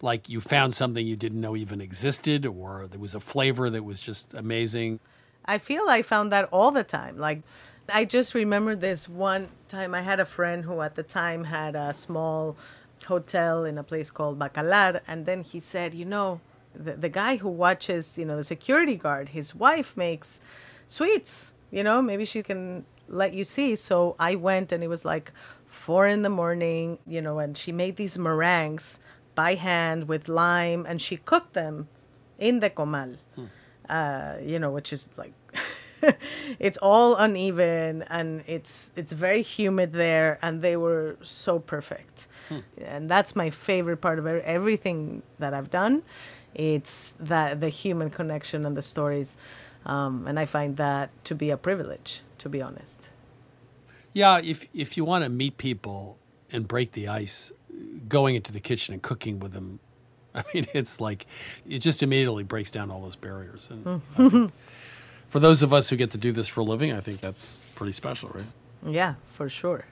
[0.00, 3.84] like you found something you didn't know even existed, or there was a flavor that
[3.84, 5.00] was just amazing?
[5.44, 7.18] I feel I found that all the time.
[7.18, 7.42] Like,
[7.88, 11.74] I just remember this one time I had a friend who at the time had
[11.74, 12.56] a small
[13.06, 16.40] hotel in a place called Bacalar, and then he said, you know,
[16.74, 20.40] the, the guy who watches, you know, the security guard, his wife makes
[20.86, 23.76] sweets, you know, maybe she can let you see.
[23.76, 25.32] So I went and it was like
[25.66, 29.00] four in the morning, you know, and she made these meringues
[29.34, 31.88] by hand with lime and she cooked them
[32.38, 33.16] in the comal
[33.88, 35.32] uh, you know, which is like
[36.58, 42.26] it's all uneven and it's it's very humid there, and they were so perfect.
[42.48, 42.58] Hmm.
[42.82, 46.02] And that's my favorite part of everything that I've done.
[46.54, 49.32] It's that the human connection and the stories,
[49.86, 53.08] um, and I find that to be a privilege, to be honest.
[54.12, 56.18] Yeah, if if you want to meet people
[56.52, 57.52] and break the ice,
[58.08, 59.78] going into the kitchen and cooking with them,
[60.34, 61.26] I mean, it's like
[61.68, 63.70] it just immediately breaks down all those barriers.
[63.70, 64.02] And
[65.28, 67.62] for those of us who get to do this for a living, I think that's
[67.74, 68.44] pretty special, right?
[68.84, 69.84] Yeah, for sure.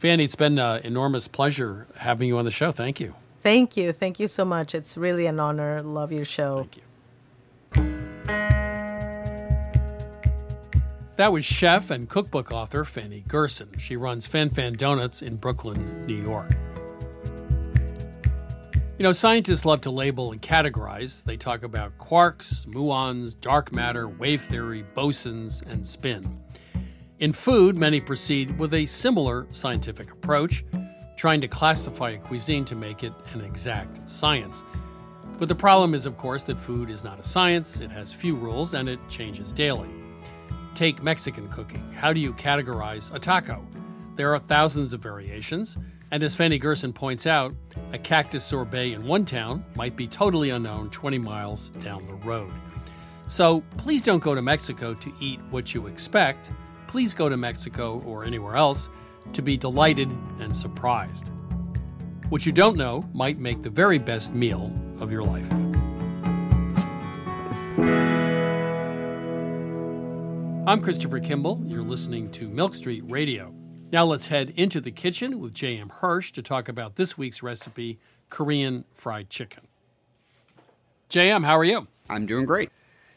[0.00, 2.72] Fany, it's been an enormous pleasure having you on the show.
[2.72, 3.14] Thank you.
[3.40, 3.92] Thank you.
[3.92, 4.74] Thank you so much.
[4.74, 5.82] It's really an honor.
[5.82, 6.56] Love your show.
[6.56, 6.82] Thank you.
[11.16, 13.78] That was chef and cookbook author Fany Gerson.
[13.78, 16.50] She runs Fan Fan Donuts in Brooklyn, New York.
[18.98, 21.22] You know, scientists love to label and categorize.
[21.22, 26.40] They talk about quarks, muons, dark matter, wave theory, bosons, and spin.
[27.18, 30.64] In food, many proceed with a similar scientific approach,
[31.16, 34.64] trying to classify a cuisine to make it an exact science.
[35.38, 38.34] But the problem is, of course, that food is not a science, it has few
[38.34, 40.01] rules, and it changes daily.
[40.74, 41.86] Take Mexican cooking.
[41.92, 43.66] How do you categorize a taco?
[44.16, 45.76] There are thousands of variations,
[46.10, 47.54] and as Fany Gerson points out,
[47.92, 52.52] a cactus sorbet in one town might be totally unknown 20 miles down the road.
[53.26, 56.52] So please don't go to Mexico to eat what you expect.
[56.86, 58.90] Please go to Mexico or anywhere else
[59.32, 60.10] to be delighted
[60.40, 61.30] and surprised.
[62.28, 65.50] What you don't know might make the very best meal of your life.
[70.72, 71.62] I'm Christopher Kimball.
[71.66, 73.52] You're listening to Milk Street Radio.
[73.92, 75.90] Now let's head into the kitchen with J.M.
[75.90, 77.98] Hirsch to talk about this week's recipe
[78.30, 79.64] Korean fried chicken.
[81.10, 81.88] J.M., how are you?
[82.08, 82.70] I'm doing great.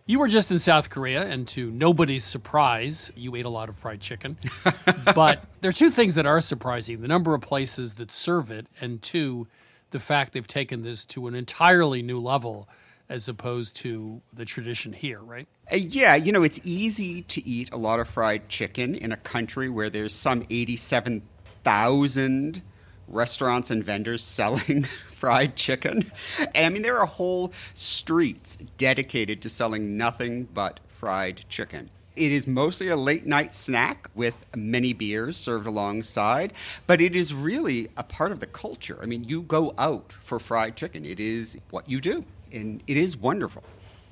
[0.06, 3.78] You were just in South Korea, and to nobody's surprise, you ate a lot of
[3.78, 4.36] fried chicken.
[5.16, 8.68] but there are two things that are surprising the number of places that serve it,
[8.82, 9.48] and two,
[9.92, 12.68] the fact they've taken this to an entirely new level
[13.10, 15.48] as opposed to the tradition here, right?
[15.72, 19.18] Uh, yeah, you know, it's easy to eat a lot of fried chicken in a
[19.18, 22.62] country where there's some 87,000
[23.08, 26.12] restaurants and vendors selling fried chicken.
[26.54, 31.90] And I mean, there are whole streets dedicated to selling nothing but fried chicken.
[32.16, 36.54] It is mostly a late night snack with many beers served alongside,
[36.88, 38.98] but it is really a part of the culture.
[39.02, 42.24] I mean, you go out for fried chicken, it is what you do
[42.56, 43.64] and it is wonderful.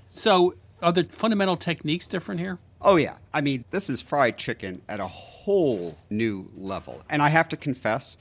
[0.07, 2.59] So, are the fundamental techniques different here?
[2.81, 3.15] Oh, yeah.
[3.33, 7.01] I mean, this is fried chicken at a whole new level.
[7.09, 8.17] And I have to confess,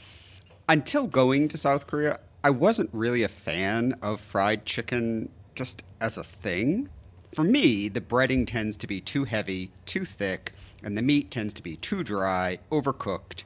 [0.69, 6.17] until going to South Korea, I wasn't really a fan of fried chicken just as
[6.17, 6.89] a thing.
[7.35, 10.53] For me, the breading tends to be too heavy, too thick,
[10.83, 13.45] and the meat tends to be too dry, overcooked,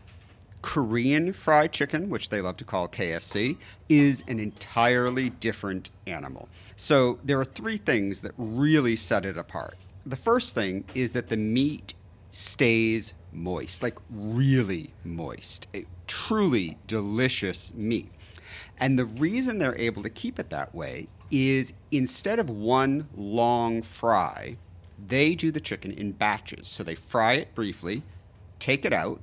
[0.67, 3.57] Korean fried chicken, which they love to call KFC,
[3.89, 6.49] is an entirely different animal.
[6.75, 9.77] So there are three things that really set it apart.
[10.07, 11.95] The first thing is that the meat
[12.31, 18.11] stays moist, like really moist, a truly delicious meat.
[18.79, 23.83] And the reason they're able to keep it that way is instead of one long
[23.83, 24.57] fry,
[25.07, 26.67] they do the chicken in batches.
[26.67, 28.03] So they fry it briefly,
[28.59, 29.21] take it out,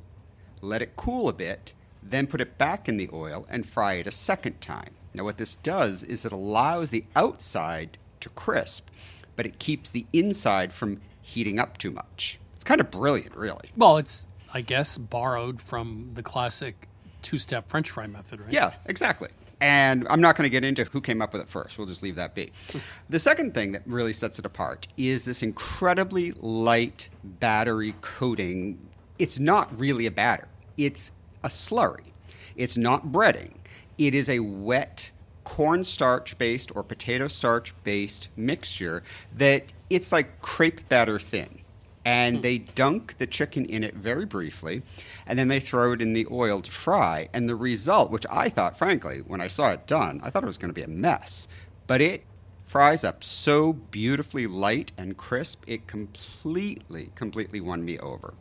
[0.64, 4.08] let it cool a bit, then put it back in the oil and fry it
[4.08, 4.96] a second time.
[5.14, 8.88] Now, what this does is it allows the outside to crisp,
[9.36, 12.40] but it keeps the inside from heating up too much.
[12.56, 13.70] It's kind of brilliant, really.
[13.78, 16.88] Well, it's, I guess, borrowed from the classic
[17.22, 18.52] two step French fry method, right?
[18.52, 19.30] Yeah, exactly.
[19.62, 21.78] And I'm not going to get into who came up with it first.
[21.78, 22.52] We'll just leave that be.
[23.10, 28.78] the second thing that really sets it apart is this incredibly light battery coating.
[29.20, 30.48] It's not really a batter
[30.78, 31.12] it's
[31.44, 32.12] a slurry.
[32.56, 33.54] It's not breading.
[33.98, 35.12] It is a wet
[35.44, 39.04] cornstarch based or potato starch based mixture
[39.36, 41.60] that it's like crepe batter thin.
[42.06, 42.42] And hmm.
[42.42, 44.82] they dunk the chicken in it very briefly,
[45.26, 47.30] and then they throw it in the oil to fry.
[47.34, 50.48] And the result, which I thought, frankly, when I saw it done, I thought it
[50.48, 51.48] was going to be a mess.
[51.88, 52.24] But it
[52.66, 58.34] fries up so beautifully light and crisp, it completely, completely won me over.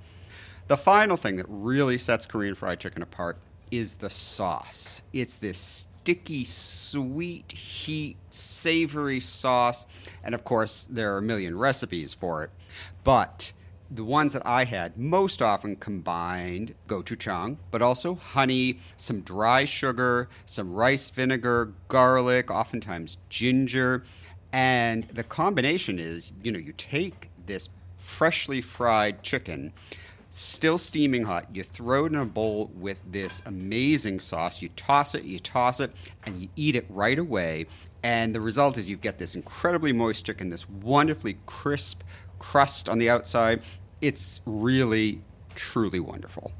[0.68, 3.36] The final thing that really sets Korean fried chicken apart
[3.70, 5.02] is the sauce.
[5.12, 9.86] It's this sticky, sweet, heat, savory sauce.
[10.22, 12.50] And of course, there are a million recipes for it.
[13.02, 13.52] But
[13.90, 20.28] the ones that I had most often combined gochujang, but also honey, some dry sugar,
[20.46, 24.04] some rice vinegar, garlic, oftentimes ginger.
[24.52, 29.72] And the combination is, you know, you take this freshly fried chicken
[30.34, 31.46] still steaming hot.
[31.52, 34.62] You throw it in a bowl with this amazing sauce.
[34.62, 35.92] You toss it, you toss it,
[36.24, 37.66] and you eat it right away.
[38.02, 42.02] And the result is you get this incredibly moist chicken, this wonderfully crisp
[42.38, 43.62] crust on the outside.
[44.00, 45.20] It's really,
[45.54, 46.50] truly wonderful.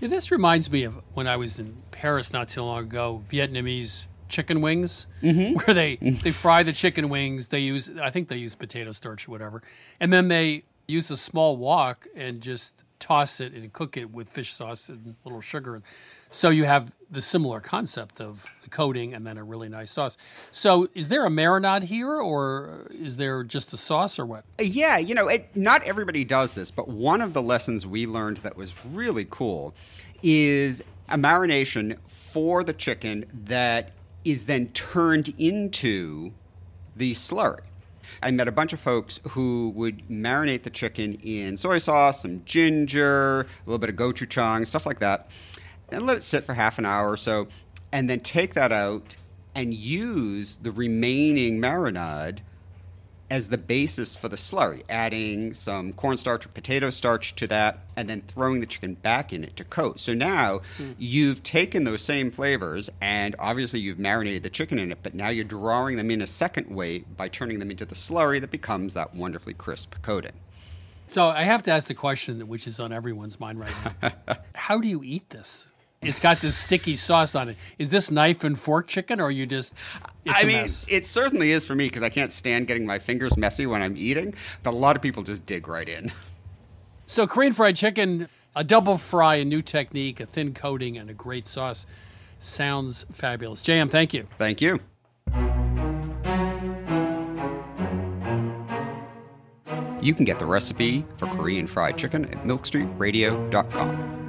[0.00, 4.08] Yeah, this reminds me of when I was in Paris not too long ago, Vietnamese
[4.28, 5.54] chicken wings, mm-hmm.
[5.64, 7.48] where they, they fry the chicken wings.
[7.48, 9.62] They use, I think they use potato starch or whatever.
[9.98, 14.28] And then they use a small wok and just toss it and cook it with
[14.28, 15.82] fish sauce and a little sugar.
[16.30, 20.16] So you have the similar concept of the coating and then a really nice sauce.
[20.50, 24.44] So is there a marinade here, or is there just a sauce, or what?
[24.58, 28.38] Yeah, you know, it, not everybody does this, but one of the lessons we learned
[28.38, 29.74] that was really cool
[30.22, 33.90] is a marination for the chicken that
[34.24, 36.32] is then turned into
[36.96, 37.60] the slurry.
[38.22, 42.42] I met a bunch of folks who would marinate the chicken in soy sauce, some
[42.44, 45.30] ginger, a little bit of gochujang, stuff like that,
[45.90, 47.48] and let it sit for half an hour or so,
[47.92, 49.16] and then take that out
[49.54, 52.38] and use the remaining marinade
[53.32, 58.06] as the basis for the slurry, adding some cornstarch or potato starch to that, and
[58.06, 59.98] then throwing the chicken back in it to coat.
[59.98, 60.94] So now Mm.
[60.98, 65.30] you've taken those same flavors, and obviously you've marinated the chicken in it, but now
[65.30, 68.92] you're drawing them in a second way by turning them into the slurry that becomes
[68.92, 70.32] that wonderfully crisp coating.
[71.08, 73.72] So I have to ask the question, which is on everyone's mind right
[74.02, 75.66] now: How do you eat this?
[76.02, 77.56] It's got this sticky sauce on it.
[77.78, 79.72] Is this knife and fork chicken, or are you just?
[80.24, 80.84] It's I mean, mess.
[80.88, 83.96] it certainly is for me because I can't stand getting my fingers messy when I'm
[83.96, 84.34] eating,
[84.64, 86.12] but a lot of people just dig right in.
[87.06, 91.14] So Korean fried chicken, a double fry, a new technique, a thin coating, and a
[91.14, 91.86] great sauce.
[92.38, 93.62] Sounds fabulous.
[93.62, 94.26] JM, thank you.
[94.36, 94.80] Thank you.
[100.00, 104.21] You can get the recipe for Korean fried chicken at milkstreetradio.com.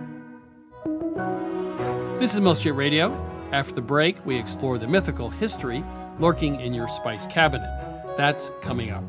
[2.24, 3.12] This is Milk Street Radio.
[3.52, 5.84] After the break, we explore the mythical history
[6.20, 7.68] lurking in your spice cabinet.
[8.16, 9.04] That's coming up.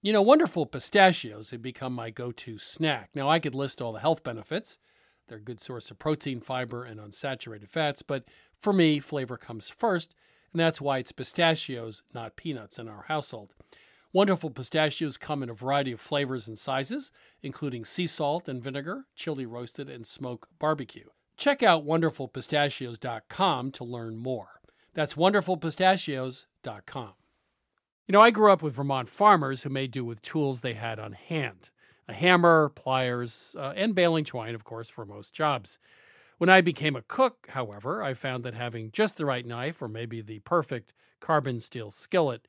[0.00, 3.10] You know, wonderful pistachios have become my go to snack.
[3.12, 4.78] Now, I could list all the health benefits.
[5.26, 8.22] They're a good source of protein, fiber, and unsaturated fats, but
[8.56, 10.14] for me, flavor comes first,
[10.52, 13.56] and that's why it's pistachios, not peanuts, in our household.
[14.10, 19.04] Wonderful pistachios come in a variety of flavors and sizes, including sea salt and vinegar,
[19.14, 21.08] chili roasted, and smoke barbecue.
[21.36, 24.62] Check out wonderfulpistachios.com to learn more.
[24.94, 27.12] That's wonderfulpistachios.com.
[28.06, 30.98] You know, I grew up with Vermont farmers who made do with tools they had
[30.98, 31.68] on hand
[32.10, 35.78] a hammer, pliers, uh, and baling twine, of course, for most jobs.
[36.38, 39.88] When I became a cook, however, I found that having just the right knife or
[39.88, 42.48] maybe the perfect carbon steel skillet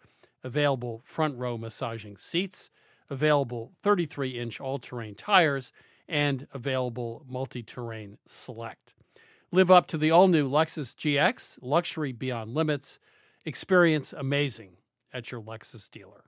[0.43, 2.69] available front row massaging seats,
[3.09, 5.71] available 33 inch all terrain tires,
[6.07, 8.93] and available multi terrain select.
[9.51, 12.99] Live up to the all new Lexus GX, luxury beyond limits.
[13.43, 14.77] Experience amazing
[15.13, 16.25] at your Lexus dealer.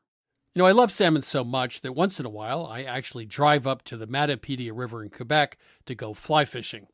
[0.54, 3.66] You know, I love salmon so much that once in a while I actually drive
[3.66, 6.88] up to the Matapedia River in Quebec to go fly fishing.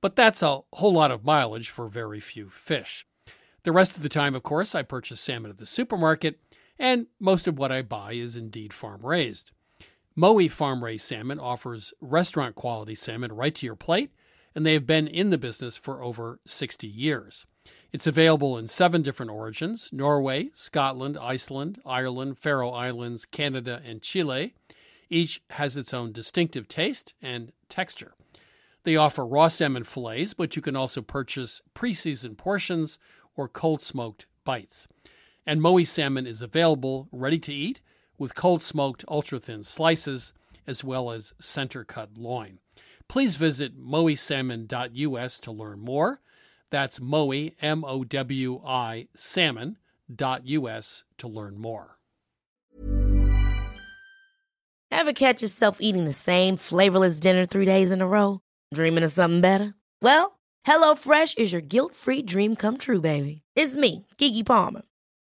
[0.00, 3.06] But that's a whole lot of mileage for very few fish.
[3.62, 6.38] The rest of the time, of course, I purchase salmon at the supermarket,
[6.78, 9.52] and most of what I buy is indeed farm raised.
[10.16, 14.12] Mowi Farm Raised Salmon offers restaurant quality salmon right to your plate,
[14.54, 17.44] and they have been in the business for over 60 years.
[17.92, 24.54] It's available in seven different origins Norway, Scotland, Iceland, Ireland, Faroe Islands, Canada, and Chile.
[25.10, 28.14] Each has its own distinctive taste and texture.
[28.84, 32.98] They offer raw salmon fillets, but you can also purchase pre seasoned portions
[33.36, 34.88] or cold smoked bites.
[35.46, 37.80] And Mowi salmon is available ready to eat
[38.18, 40.32] with cold smoked ultra thin slices
[40.66, 42.58] as well as center cut loin.
[43.08, 46.20] Please visit mowisalmon.us to learn more.
[46.70, 51.98] That's Mowi, M O W I, salmon.us to learn more.
[54.90, 58.40] Ever catch yourself eating the same flavorless dinner three days in a row?
[58.74, 59.74] Dreaming of something better?
[60.02, 63.42] Well, HelloFresh is your guilt free dream come true, baby.
[63.54, 64.82] It's me, Keke Palmer.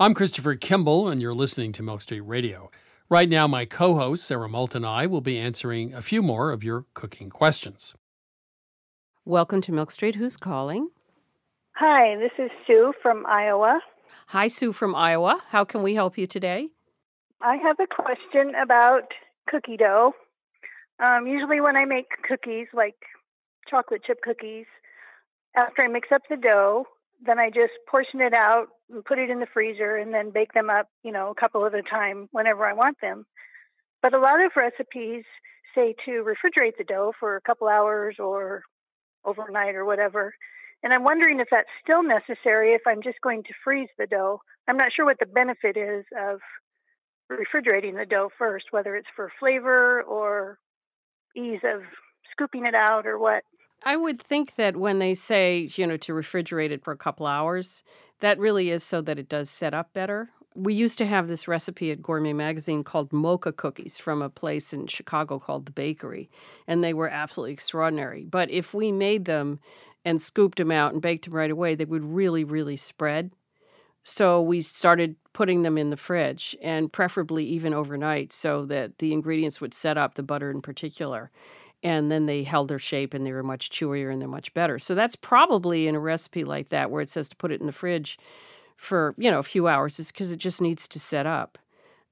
[0.00, 2.70] I'm Christopher Kimball, and you're listening to Milk Street Radio.
[3.10, 6.52] Right now, my co host, Sara Moulton, and I will be answering a few more
[6.52, 7.94] of your cooking questions.
[9.26, 10.14] Welcome to Milk Street.
[10.14, 10.88] Who's calling?
[11.72, 13.78] Hi, this is Sue from Iowa.
[14.28, 15.38] Hi, Sue from Iowa.
[15.48, 16.68] How can we help you today?
[17.42, 19.02] I have a question about
[19.50, 20.14] cookie dough.
[21.04, 22.96] Um, usually, when I make cookies, like
[23.68, 24.64] chocolate chip cookies,
[25.54, 26.86] after I mix up the dough,
[27.22, 30.52] then I just portion it out and put it in the freezer and then bake
[30.52, 33.26] them up, you know, a couple at a time whenever I want them.
[34.02, 35.24] But a lot of recipes
[35.74, 38.62] say to refrigerate the dough for a couple hours or
[39.24, 40.34] overnight or whatever.
[40.82, 44.40] And I'm wondering if that's still necessary if I'm just going to freeze the dough.
[44.66, 46.40] I'm not sure what the benefit is of
[47.28, 50.58] refrigerating the dough first, whether it's for flavor or
[51.36, 51.82] ease of
[52.32, 53.42] scooping it out or what.
[53.84, 57.26] I would think that when they say, you know, to refrigerate it for a couple
[57.26, 57.82] hours,
[58.20, 60.30] that really is so that it does set up better.
[60.54, 64.72] We used to have this recipe at Gourmet Magazine called mocha cookies from a place
[64.72, 66.28] in Chicago called The Bakery,
[66.66, 68.24] and they were absolutely extraordinary.
[68.24, 69.60] But if we made them
[70.04, 73.30] and scooped them out and baked them right away, they would really, really spread.
[74.02, 79.12] So we started putting them in the fridge and preferably even overnight so that the
[79.12, 81.30] ingredients would set up, the butter in particular.
[81.82, 84.78] And then they held their shape and they were much chewier and they're much better.
[84.78, 87.66] So that's probably in a recipe like that where it says to put it in
[87.66, 88.18] the fridge
[88.76, 91.58] for, you know, a few hours is because it just needs to set up.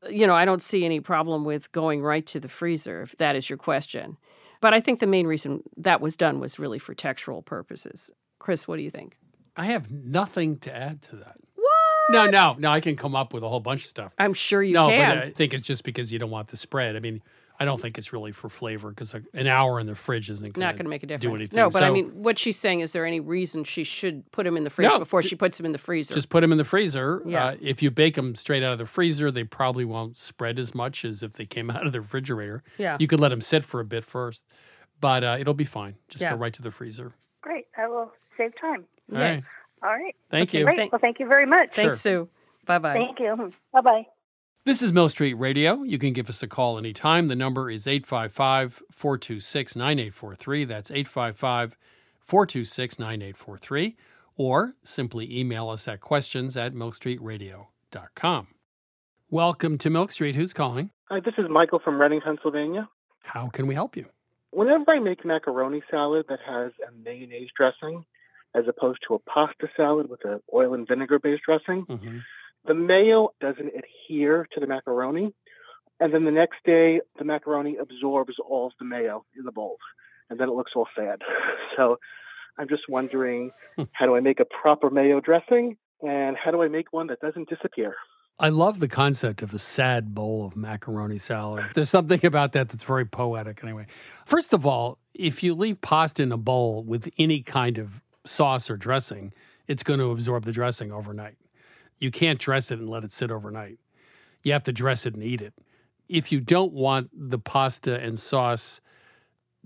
[0.09, 3.37] You know, I don't see any problem with going right to the freezer if that
[3.37, 4.17] is your question.
[4.61, 8.11] But I think the main reason that was done was really for textural purposes.
[8.39, 9.17] Chris, what do you think?
[9.57, 11.37] I have nothing to add to that.
[11.55, 12.11] What?
[12.11, 12.71] No, no, no.
[12.71, 14.13] I can come up with a whole bunch of stuff.
[14.19, 15.17] I'm sure you no, can.
[15.17, 16.97] but I think it's just because you don't want the spread.
[16.97, 17.23] I mean,
[17.61, 20.75] I don't think it's really for flavor because an hour in the fridge isn't not
[20.77, 21.23] going to make a difference.
[21.23, 21.57] do anything.
[21.57, 24.57] No, but I mean, what she's saying is there any reason she should put them
[24.57, 26.15] in the fridge No, before she puts them in the freezer?
[26.15, 27.21] just put them in the freezer.
[27.27, 27.47] Yeah.
[27.47, 30.75] Uh, if you bake them straight out of the freezer, they probably won't spread as
[30.75, 32.63] much as if they came out of the refrigerator.
[32.79, 32.97] Yeah.
[33.01, 34.45] You could let them sit for a bit first,
[35.01, 35.97] but uh, it'll be fine.
[36.09, 36.31] Just Yeah.
[36.31, 37.13] go right to the freezer.
[37.43, 37.67] Great.
[37.77, 38.85] I will save time.
[39.13, 39.43] All right.
[39.83, 40.15] All right.
[40.31, 40.65] Thank Okay, you.
[40.65, 40.77] Great.
[40.77, 41.73] Thank- well, thank you very much.
[41.73, 42.27] Thanks, Sure.
[42.27, 42.29] Sue.
[42.67, 42.93] Bye bye.
[42.95, 43.53] Thank you.
[43.73, 44.07] Bye bye.
[44.69, 45.83] This is Milk Street Radio.
[45.83, 47.29] You can give us a call anytime.
[47.29, 50.65] The number is 855 426 9843.
[50.67, 51.79] That's 855
[52.21, 53.97] 426 9843.
[54.37, 58.49] Or simply email us at questions at milkstreetradio.com.
[59.31, 60.37] Welcome to Milk Street.
[60.37, 60.91] Who's calling?
[61.07, 62.91] Hi, this is Michael from Reading, Pennsylvania.
[63.23, 64.05] How can we help you?
[64.51, 68.05] Whenever I make macaroni salad that has a mayonnaise dressing,
[68.55, 72.19] as opposed to a pasta salad with an oil and vinegar based dressing, mm-hmm.
[72.69, 75.35] The mayo doesn't adhere to the macaroni.
[75.99, 79.79] And then the next day, the macaroni absorbs all of the mayo in the bowl.
[80.31, 81.23] And then it looks all sad.
[81.77, 81.99] So
[82.59, 83.85] I'm just wondering hmm.
[83.93, 85.77] how do I make a proper mayo dressing?
[86.03, 87.95] And how do I make one that doesn't disappear?
[88.41, 91.67] I love the concept of a sad bowl of macaroni salad.
[91.75, 93.87] There's something about that that's very poetic, anyway.
[94.27, 98.71] First of all, if you leave pasta in a bowl with any kind of sauce
[98.71, 99.33] or dressing,
[99.69, 101.37] it's going to absorb the dressing overnight.
[101.99, 103.79] You can't dress it and let it sit overnight.
[104.43, 105.55] You have to dress it and eat it.
[106.09, 108.81] If you don't want the pasta and sauce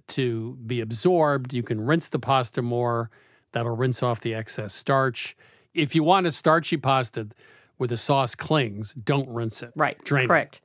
[0.09, 3.11] to be absorbed, you can rinse the pasta more.
[3.53, 5.37] That'll rinse off the excess starch.
[5.75, 7.29] If you want a starchy pasta
[7.77, 9.73] where the sauce clings, don't rinse it.
[9.77, 10.03] Right.
[10.05, 10.29] Drain it.
[10.29, 10.61] Correct.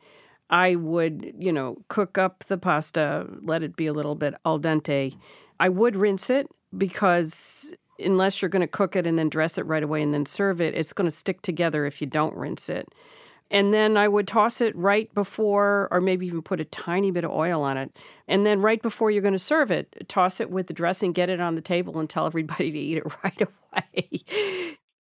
[0.50, 4.60] I would, you know, cook up the pasta, let it be a little bit al
[4.60, 5.18] dente.
[5.60, 6.48] I would rinse it
[6.78, 10.26] because unless you're going to cook it and then dress it right away and then
[10.26, 12.88] serve it, it's going to stick together if you don't rinse it.
[13.50, 17.24] And then I would toss it right before, or maybe even put a tiny bit
[17.24, 17.96] of oil on it.
[18.28, 21.30] And then right before you're going to serve it, toss it with the dressing, get
[21.30, 24.10] it on the table, and tell everybody to eat it right away.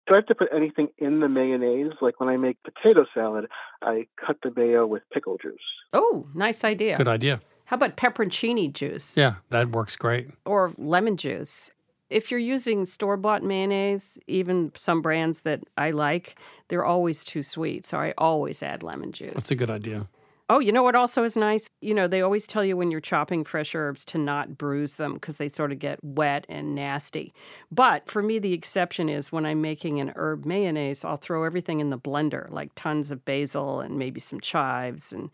[0.07, 1.91] Do I have to put anything in the mayonnaise?
[2.01, 3.47] Like when I make potato salad,
[3.81, 5.55] I cut the mayo with pickle juice.
[5.91, 6.95] Oh, nice idea.
[6.95, 7.41] Good idea.
[7.65, 9.17] How about pepperoncini juice?
[9.17, 10.29] Yeah, that works great.
[10.45, 11.69] or lemon juice.
[12.09, 16.37] If you're using store bought mayonnaise, even some brands that I like,
[16.69, 17.85] they're always too sweet.
[17.85, 19.33] So I always add lemon juice.
[19.33, 20.07] That's a good idea.
[20.49, 21.69] Oh, you know what also is nice?
[21.81, 25.15] You know, they always tell you when you're chopping fresh herbs to not bruise them
[25.15, 27.33] because they sort of get wet and nasty.
[27.69, 31.81] But for me, the exception is when I'm making an herb mayonnaise, I'll throw everything
[31.81, 35.31] in the blender, like tons of basil and maybe some chives and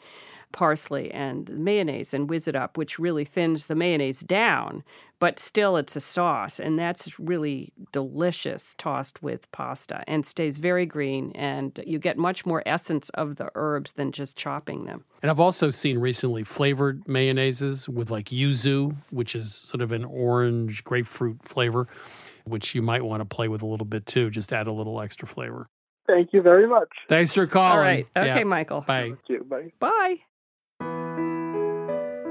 [0.54, 4.84] parsley and mayonnaise and whiz it up, which really thins the mayonnaise down,
[5.20, 6.60] but still it's a sauce.
[6.60, 11.32] And that's really delicious tossed with pasta and stays very green.
[11.36, 15.04] And you get much more essence of the herbs than just chopping them.
[15.22, 20.06] And I've also seen recently flavored mayonnaises with like yuzu, which is sort of an
[20.06, 21.88] orange grapefruit flavor,
[22.46, 25.02] which you might want to play with a little bit too, just add a little
[25.02, 25.68] extra flavor.
[26.06, 26.90] Thank you very much.
[27.08, 27.78] Thanks for calling.
[27.78, 28.08] All right.
[28.18, 28.44] Okay, Yeah.
[28.44, 28.82] Michael.
[28.82, 29.04] Bye.
[29.04, 29.44] Thank you.
[29.46, 29.72] Bye.
[29.80, 30.16] Bye.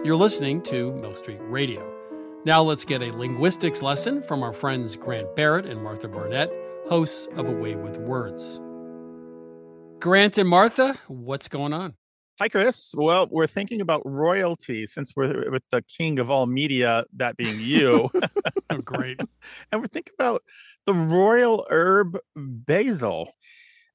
[0.05, 1.88] You're listening to Milk Street Radio.
[2.44, 6.50] Now let's get a linguistics lesson from our friends Grant Barrett and Martha Barnette,
[6.88, 8.61] hosts of A Way with Words.
[10.00, 11.94] Grant and Martha, what's going on?
[12.40, 12.96] Hi, Chris.
[12.96, 17.61] Well, we're thinking about royalty since we're with the king of all media, that being
[17.61, 18.11] you.
[18.70, 19.20] oh, great.
[19.70, 20.42] and we're thinking about
[20.84, 23.36] the royal herb basil.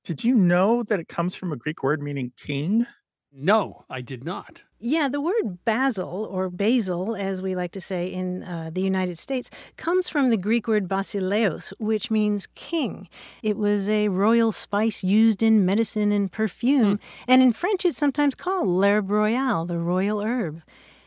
[0.05, 2.88] Did you know that it comes from a Greek word meaning king?
[3.34, 4.64] No, I did not.
[4.80, 9.17] Yeah, the word basil, or basil, as we like to say in uh, the United
[9.17, 13.09] States, comes from the Greek word basileos, which means king.
[13.41, 18.36] It was a royal spice used in medicine and perfume, and in French it's sometimes
[18.36, 20.61] called l'herbe royale, the royal herb.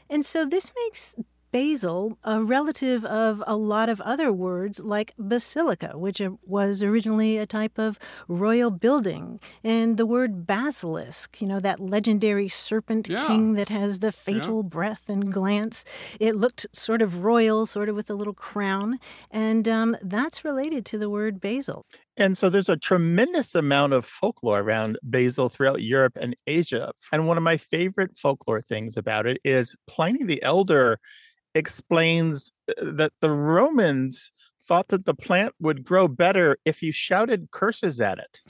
[0.08, 1.14] And so this makes
[1.53, 7.46] basil a relative of a lot of other words like basilica, which was originally a
[7.46, 7.98] type of
[8.28, 13.26] royal building, and the word basilisk, you know, that legendary serpent Yeah.
[13.26, 15.84] king that has the fatal breath and glance.
[16.18, 18.98] It looked sort of royal, sort of with a little crown,
[19.30, 21.84] and um, that's related to the word basil.
[22.20, 26.92] And so there's a tremendous amount of folklore around basil throughout Europe and Asia.
[27.10, 31.00] And one of my favorite folklore things about it is Pliny the Elder
[31.54, 37.50] explains uh, that the Romans thought that the plant would grow better if you shouted
[37.52, 38.40] curses at it.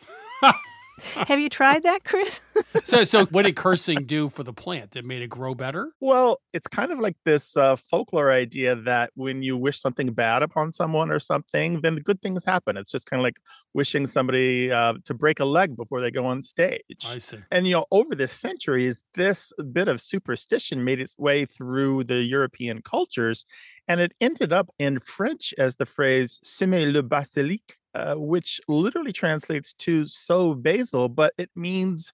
[1.27, 2.41] Have you tried that, Chris?
[2.85, 4.95] So, so what did cursing do for the plant?
[4.95, 5.93] It made it grow better?
[6.01, 10.43] Well, it's kind of like this uh, folklore idea that when you wish something bad
[10.43, 12.77] upon someone or something, then the good things happen.
[12.77, 13.39] It's just kind of like
[13.75, 17.05] wishing somebody uh, to break a leg before they go on stage.
[17.09, 17.39] I see.
[17.51, 22.23] And you know, over the centuries, this bit of superstition made its way through the
[22.23, 23.45] European cultures,
[23.89, 29.13] and it ended up in French as the phrase "semer le basilic," uh, which literally
[29.13, 32.13] translates to "sow basil," but it means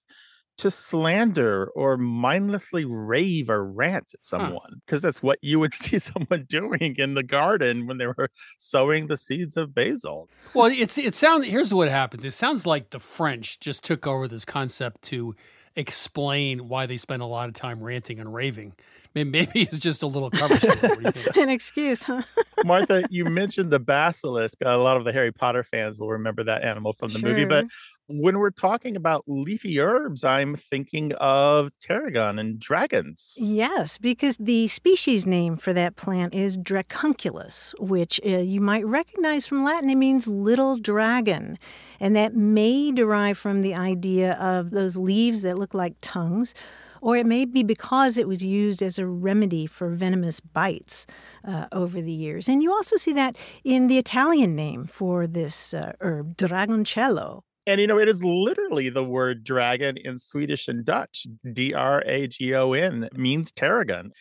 [0.57, 5.99] to slander or mindlessly rave or rant at someone because that's what you would see
[5.99, 10.29] someone doing in the garden when they were sowing the seeds of basil.
[10.53, 11.45] Well, it's it sounds.
[11.45, 12.25] Here's what happens.
[12.25, 15.35] It sounds like the French just took over this concept to
[15.77, 18.73] explain why they spend a lot of time ranting and raving.
[19.15, 20.77] Maybe, maybe it's just a little cover story.
[20.81, 21.37] What do you think?
[21.37, 22.23] An excuse, huh?
[22.65, 24.57] Martha, you mentioned the basilisk.
[24.61, 27.45] A lot of the Harry Potter fans will remember that animal from the movie.
[27.45, 27.69] But Sure.
[28.07, 33.35] When we're talking about leafy herbs, I'm thinking of tarragon and dragons.
[33.37, 39.45] Yes, because the species name for that plant is Dracunculus, which uh, you might recognize
[39.45, 39.89] from Latin.
[39.89, 41.57] It means little dragon.
[41.99, 46.53] And that may derive from the idea of those leaves that look like tongues,
[47.01, 51.05] or it may be because it was used as a remedy for venomous bites
[51.45, 52.47] uh, over the years.
[52.47, 57.41] And you also see that in the Italian name for this uh, herb, Dragoncello.
[57.67, 61.27] And you know, it is literally the word dragon in Swedish and Dutch.
[61.51, 64.11] D R A G O N means tarragon.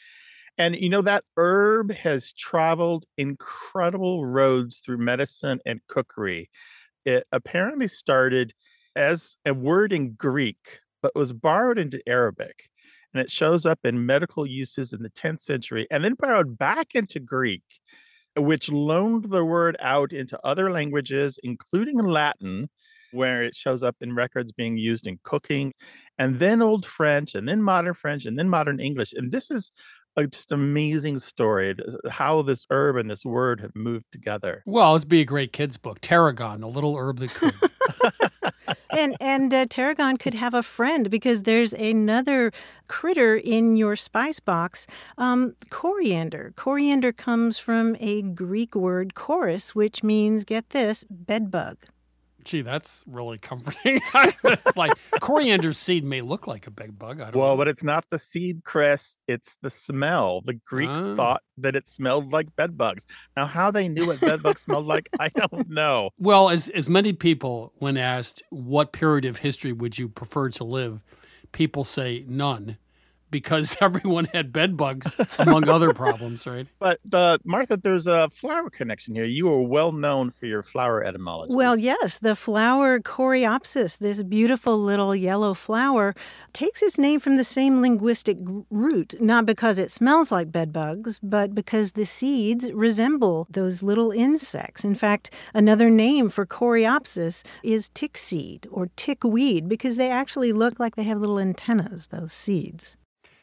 [0.58, 6.50] And you know, that herb has traveled incredible roads through medicine and cookery.
[7.04, 8.52] It apparently started
[8.96, 12.68] as a word in Greek, but was borrowed into Arabic.
[13.14, 16.94] And it shows up in medical uses in the 10th century and then borrowed back
[16.94, 17.62] into Greek,
[18.36, 22.68] which loaned the word out into other languages, including Latin,
[23.12, 25.72] where it shows up in records being used in cooking,
[26.18, 29.12] and then Old French, and then Modern French, and then Modern English.
[29.14, 29.72] And this is
[30.16, 31.74] a just amazing story
[32.10, 34.62] how this herb and this word have moved together.
[34.66, 36.00] Well, let's be a great kids book.
[36.00, 37.54] Tarragon, the little herb that could.
[38.90, 42.50] and and uh, tarragon could have a friend because there's another
[42.88, 44.86] critter in your spice box
[45.18, 51.76] um, coriander coriander comes from a greek word koris which means get this bedbug
[52.46, 54.00] Gee, that's really comforting.
[54.14, 57.20] it's like coriander seed may look like a big bug.
[57.20, 57.56] I don't Well, know.
[57.56, 59.18] but it's not the seed, Chris.
[59.26, 60.42] It's the smell.
[60.44, 61.16] The Greeks Ah.
[61.16, 63.04] thought that it smelled like bed bugs.
[63.36, 66.10] Now, how they knew what bed bugs smelled like, I don't know.
[66.18, 70.62] Well, as as many people, when asked what period of history would you prefer to
[70.64, 71.04] live,
[71.50, 72.78] people say none.
[73.36, 76.66] Because everyone had bed bugs, among other problems, right?
[76.78, 79.24] But uh, Martha, there's a flower connection here.
[79.24, 81.54] You are well known for your flower etymology.
[81.54, 86.14] Well, yes, the flower Coreopsis, this beautiful little yellow flower,
[86.52, 88.38] takes its name from the same linguistic
[88.70, 94.12] root, not because it smells like bed bugs, but because the seeds resemble those little
[94.12, 94.84] insects.
[94.84, 100.52] In fact, another name for Coreopsis is tick seed or tick weed because they actually
[100.52, 102.96] look like they have little antennas, those seeds.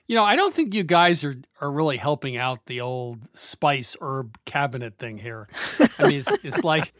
[0.08, 3.95] You know, I don't think you guys are, are really helping out the old spice
[4.01, 5.47] herb cabinet thing here.
[5.97, 6.93] I mean, it's, it's like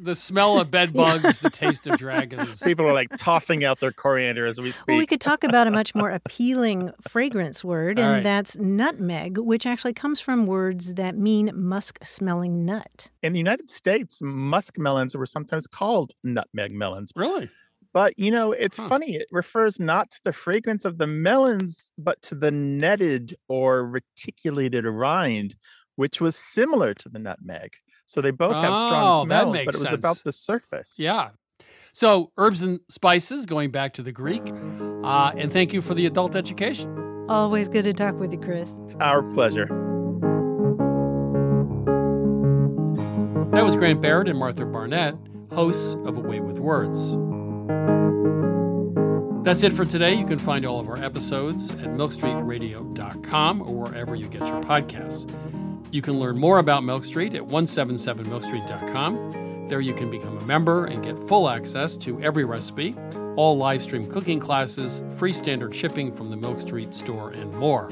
[0.00, 2.62] the smell of bed bugs, the taste of dragons.
[2.62, 4.88] People are like tossing out their coriander as we speak.
[4.88, 8.22] Well, we could talk about a much more appealing fragrance word, and right.
[8.22, 13.10] that's nutmeg, which actually comes from words that mean musk smelling nut.
[13.22, 17.12] In the United States, musk melons were sometimes called nutmeg melons.
[17.14, 17.50] Really?
[17.92, 19.16] But you know, it's funny.
[19.16, 24.84] It refers not to the fragrance of the melons, but to the netted or reticulated
[24.84, 25.56] rind,
[25.96, 27.72] which was similar to the nutmeg.
[28.06, 29.92] So they both have Oh, strong that smells, but it was sense.
[29.92, 30.96] about the surface.
[30.98, 31.30] Yeah.
[31.92, 34.42] So, herbs and spices, going back to the Greek.
[35.02, 37.26] Uh, and thank you for the adult education.
[37.28, 38.70] Always good to talk with you, Chris.
[38.84, 39.66] It's our pleasure.
[43.52, 45.16] That was Grant Barrett and Martha Barnette,
[45.52, 47.16] hosts of A Way with Words.
[49.42, 50.14] That's it for today.
[50.14, 55.28] You can find all of our episodes at milkstreetradio.com or wherever you get your podcasts.
[55.90, 59.66] You can learn more about Milk Street at 177milkstreet.com.
[59.66, 62.94] There you can become a member and get full access to every recipe,
[63.34, 67.90] all live stream cooking classes, free standard shipping from the Milk Street store, and more.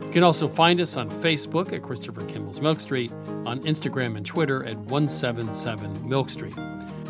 [0.00, 3.12] You can also find us on Facebook at Christopher Kimball's Milk Street,
[3.46, 6.56] on Instagram and Twitter at 177 Milk Street.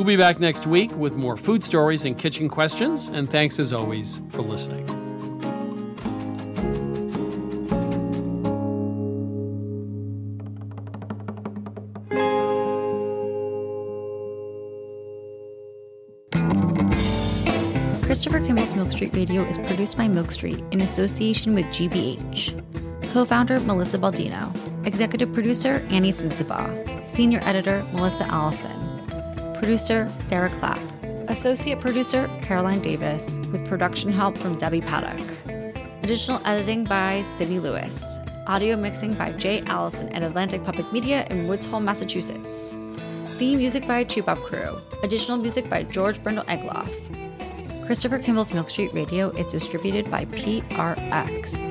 [0.01, 3.75] We'll be back next week with more food stories and kitchen questions, and thanks as
[3.75, 4.87] always for listening.
[18.03, 22.59] Christopher Kimball's Milk Street Radio is produced by Milk Street in association with GBH.
[23.13, 24.51] Co founder Melissa Baldino.
[24.87, 27.07] Executive producer Annie Sensabaugh.
[27.07, 28.90] Senior editor Melissa Allison.
[29.61, 30.81] Producer Sarah Clapp.
[31.29, 35.21] Associate producer Caroline Davis, with production help from Debbie Paddock.
[36.03, 38.17] Additional editing by Sydney Lewis.
[38.47, 42.75] Audio mixing by Jay Allison at Atlantic Public Media in Woods Hole, Massachusetts.
[43.37, 44.81] Theme music by Toubab Krewe.
[45.05, 46.91] Additional music by George Brandl Egloff.
[47.85, 51.71] Christopher Kimball's Milk Street Radio is distributed by PRX.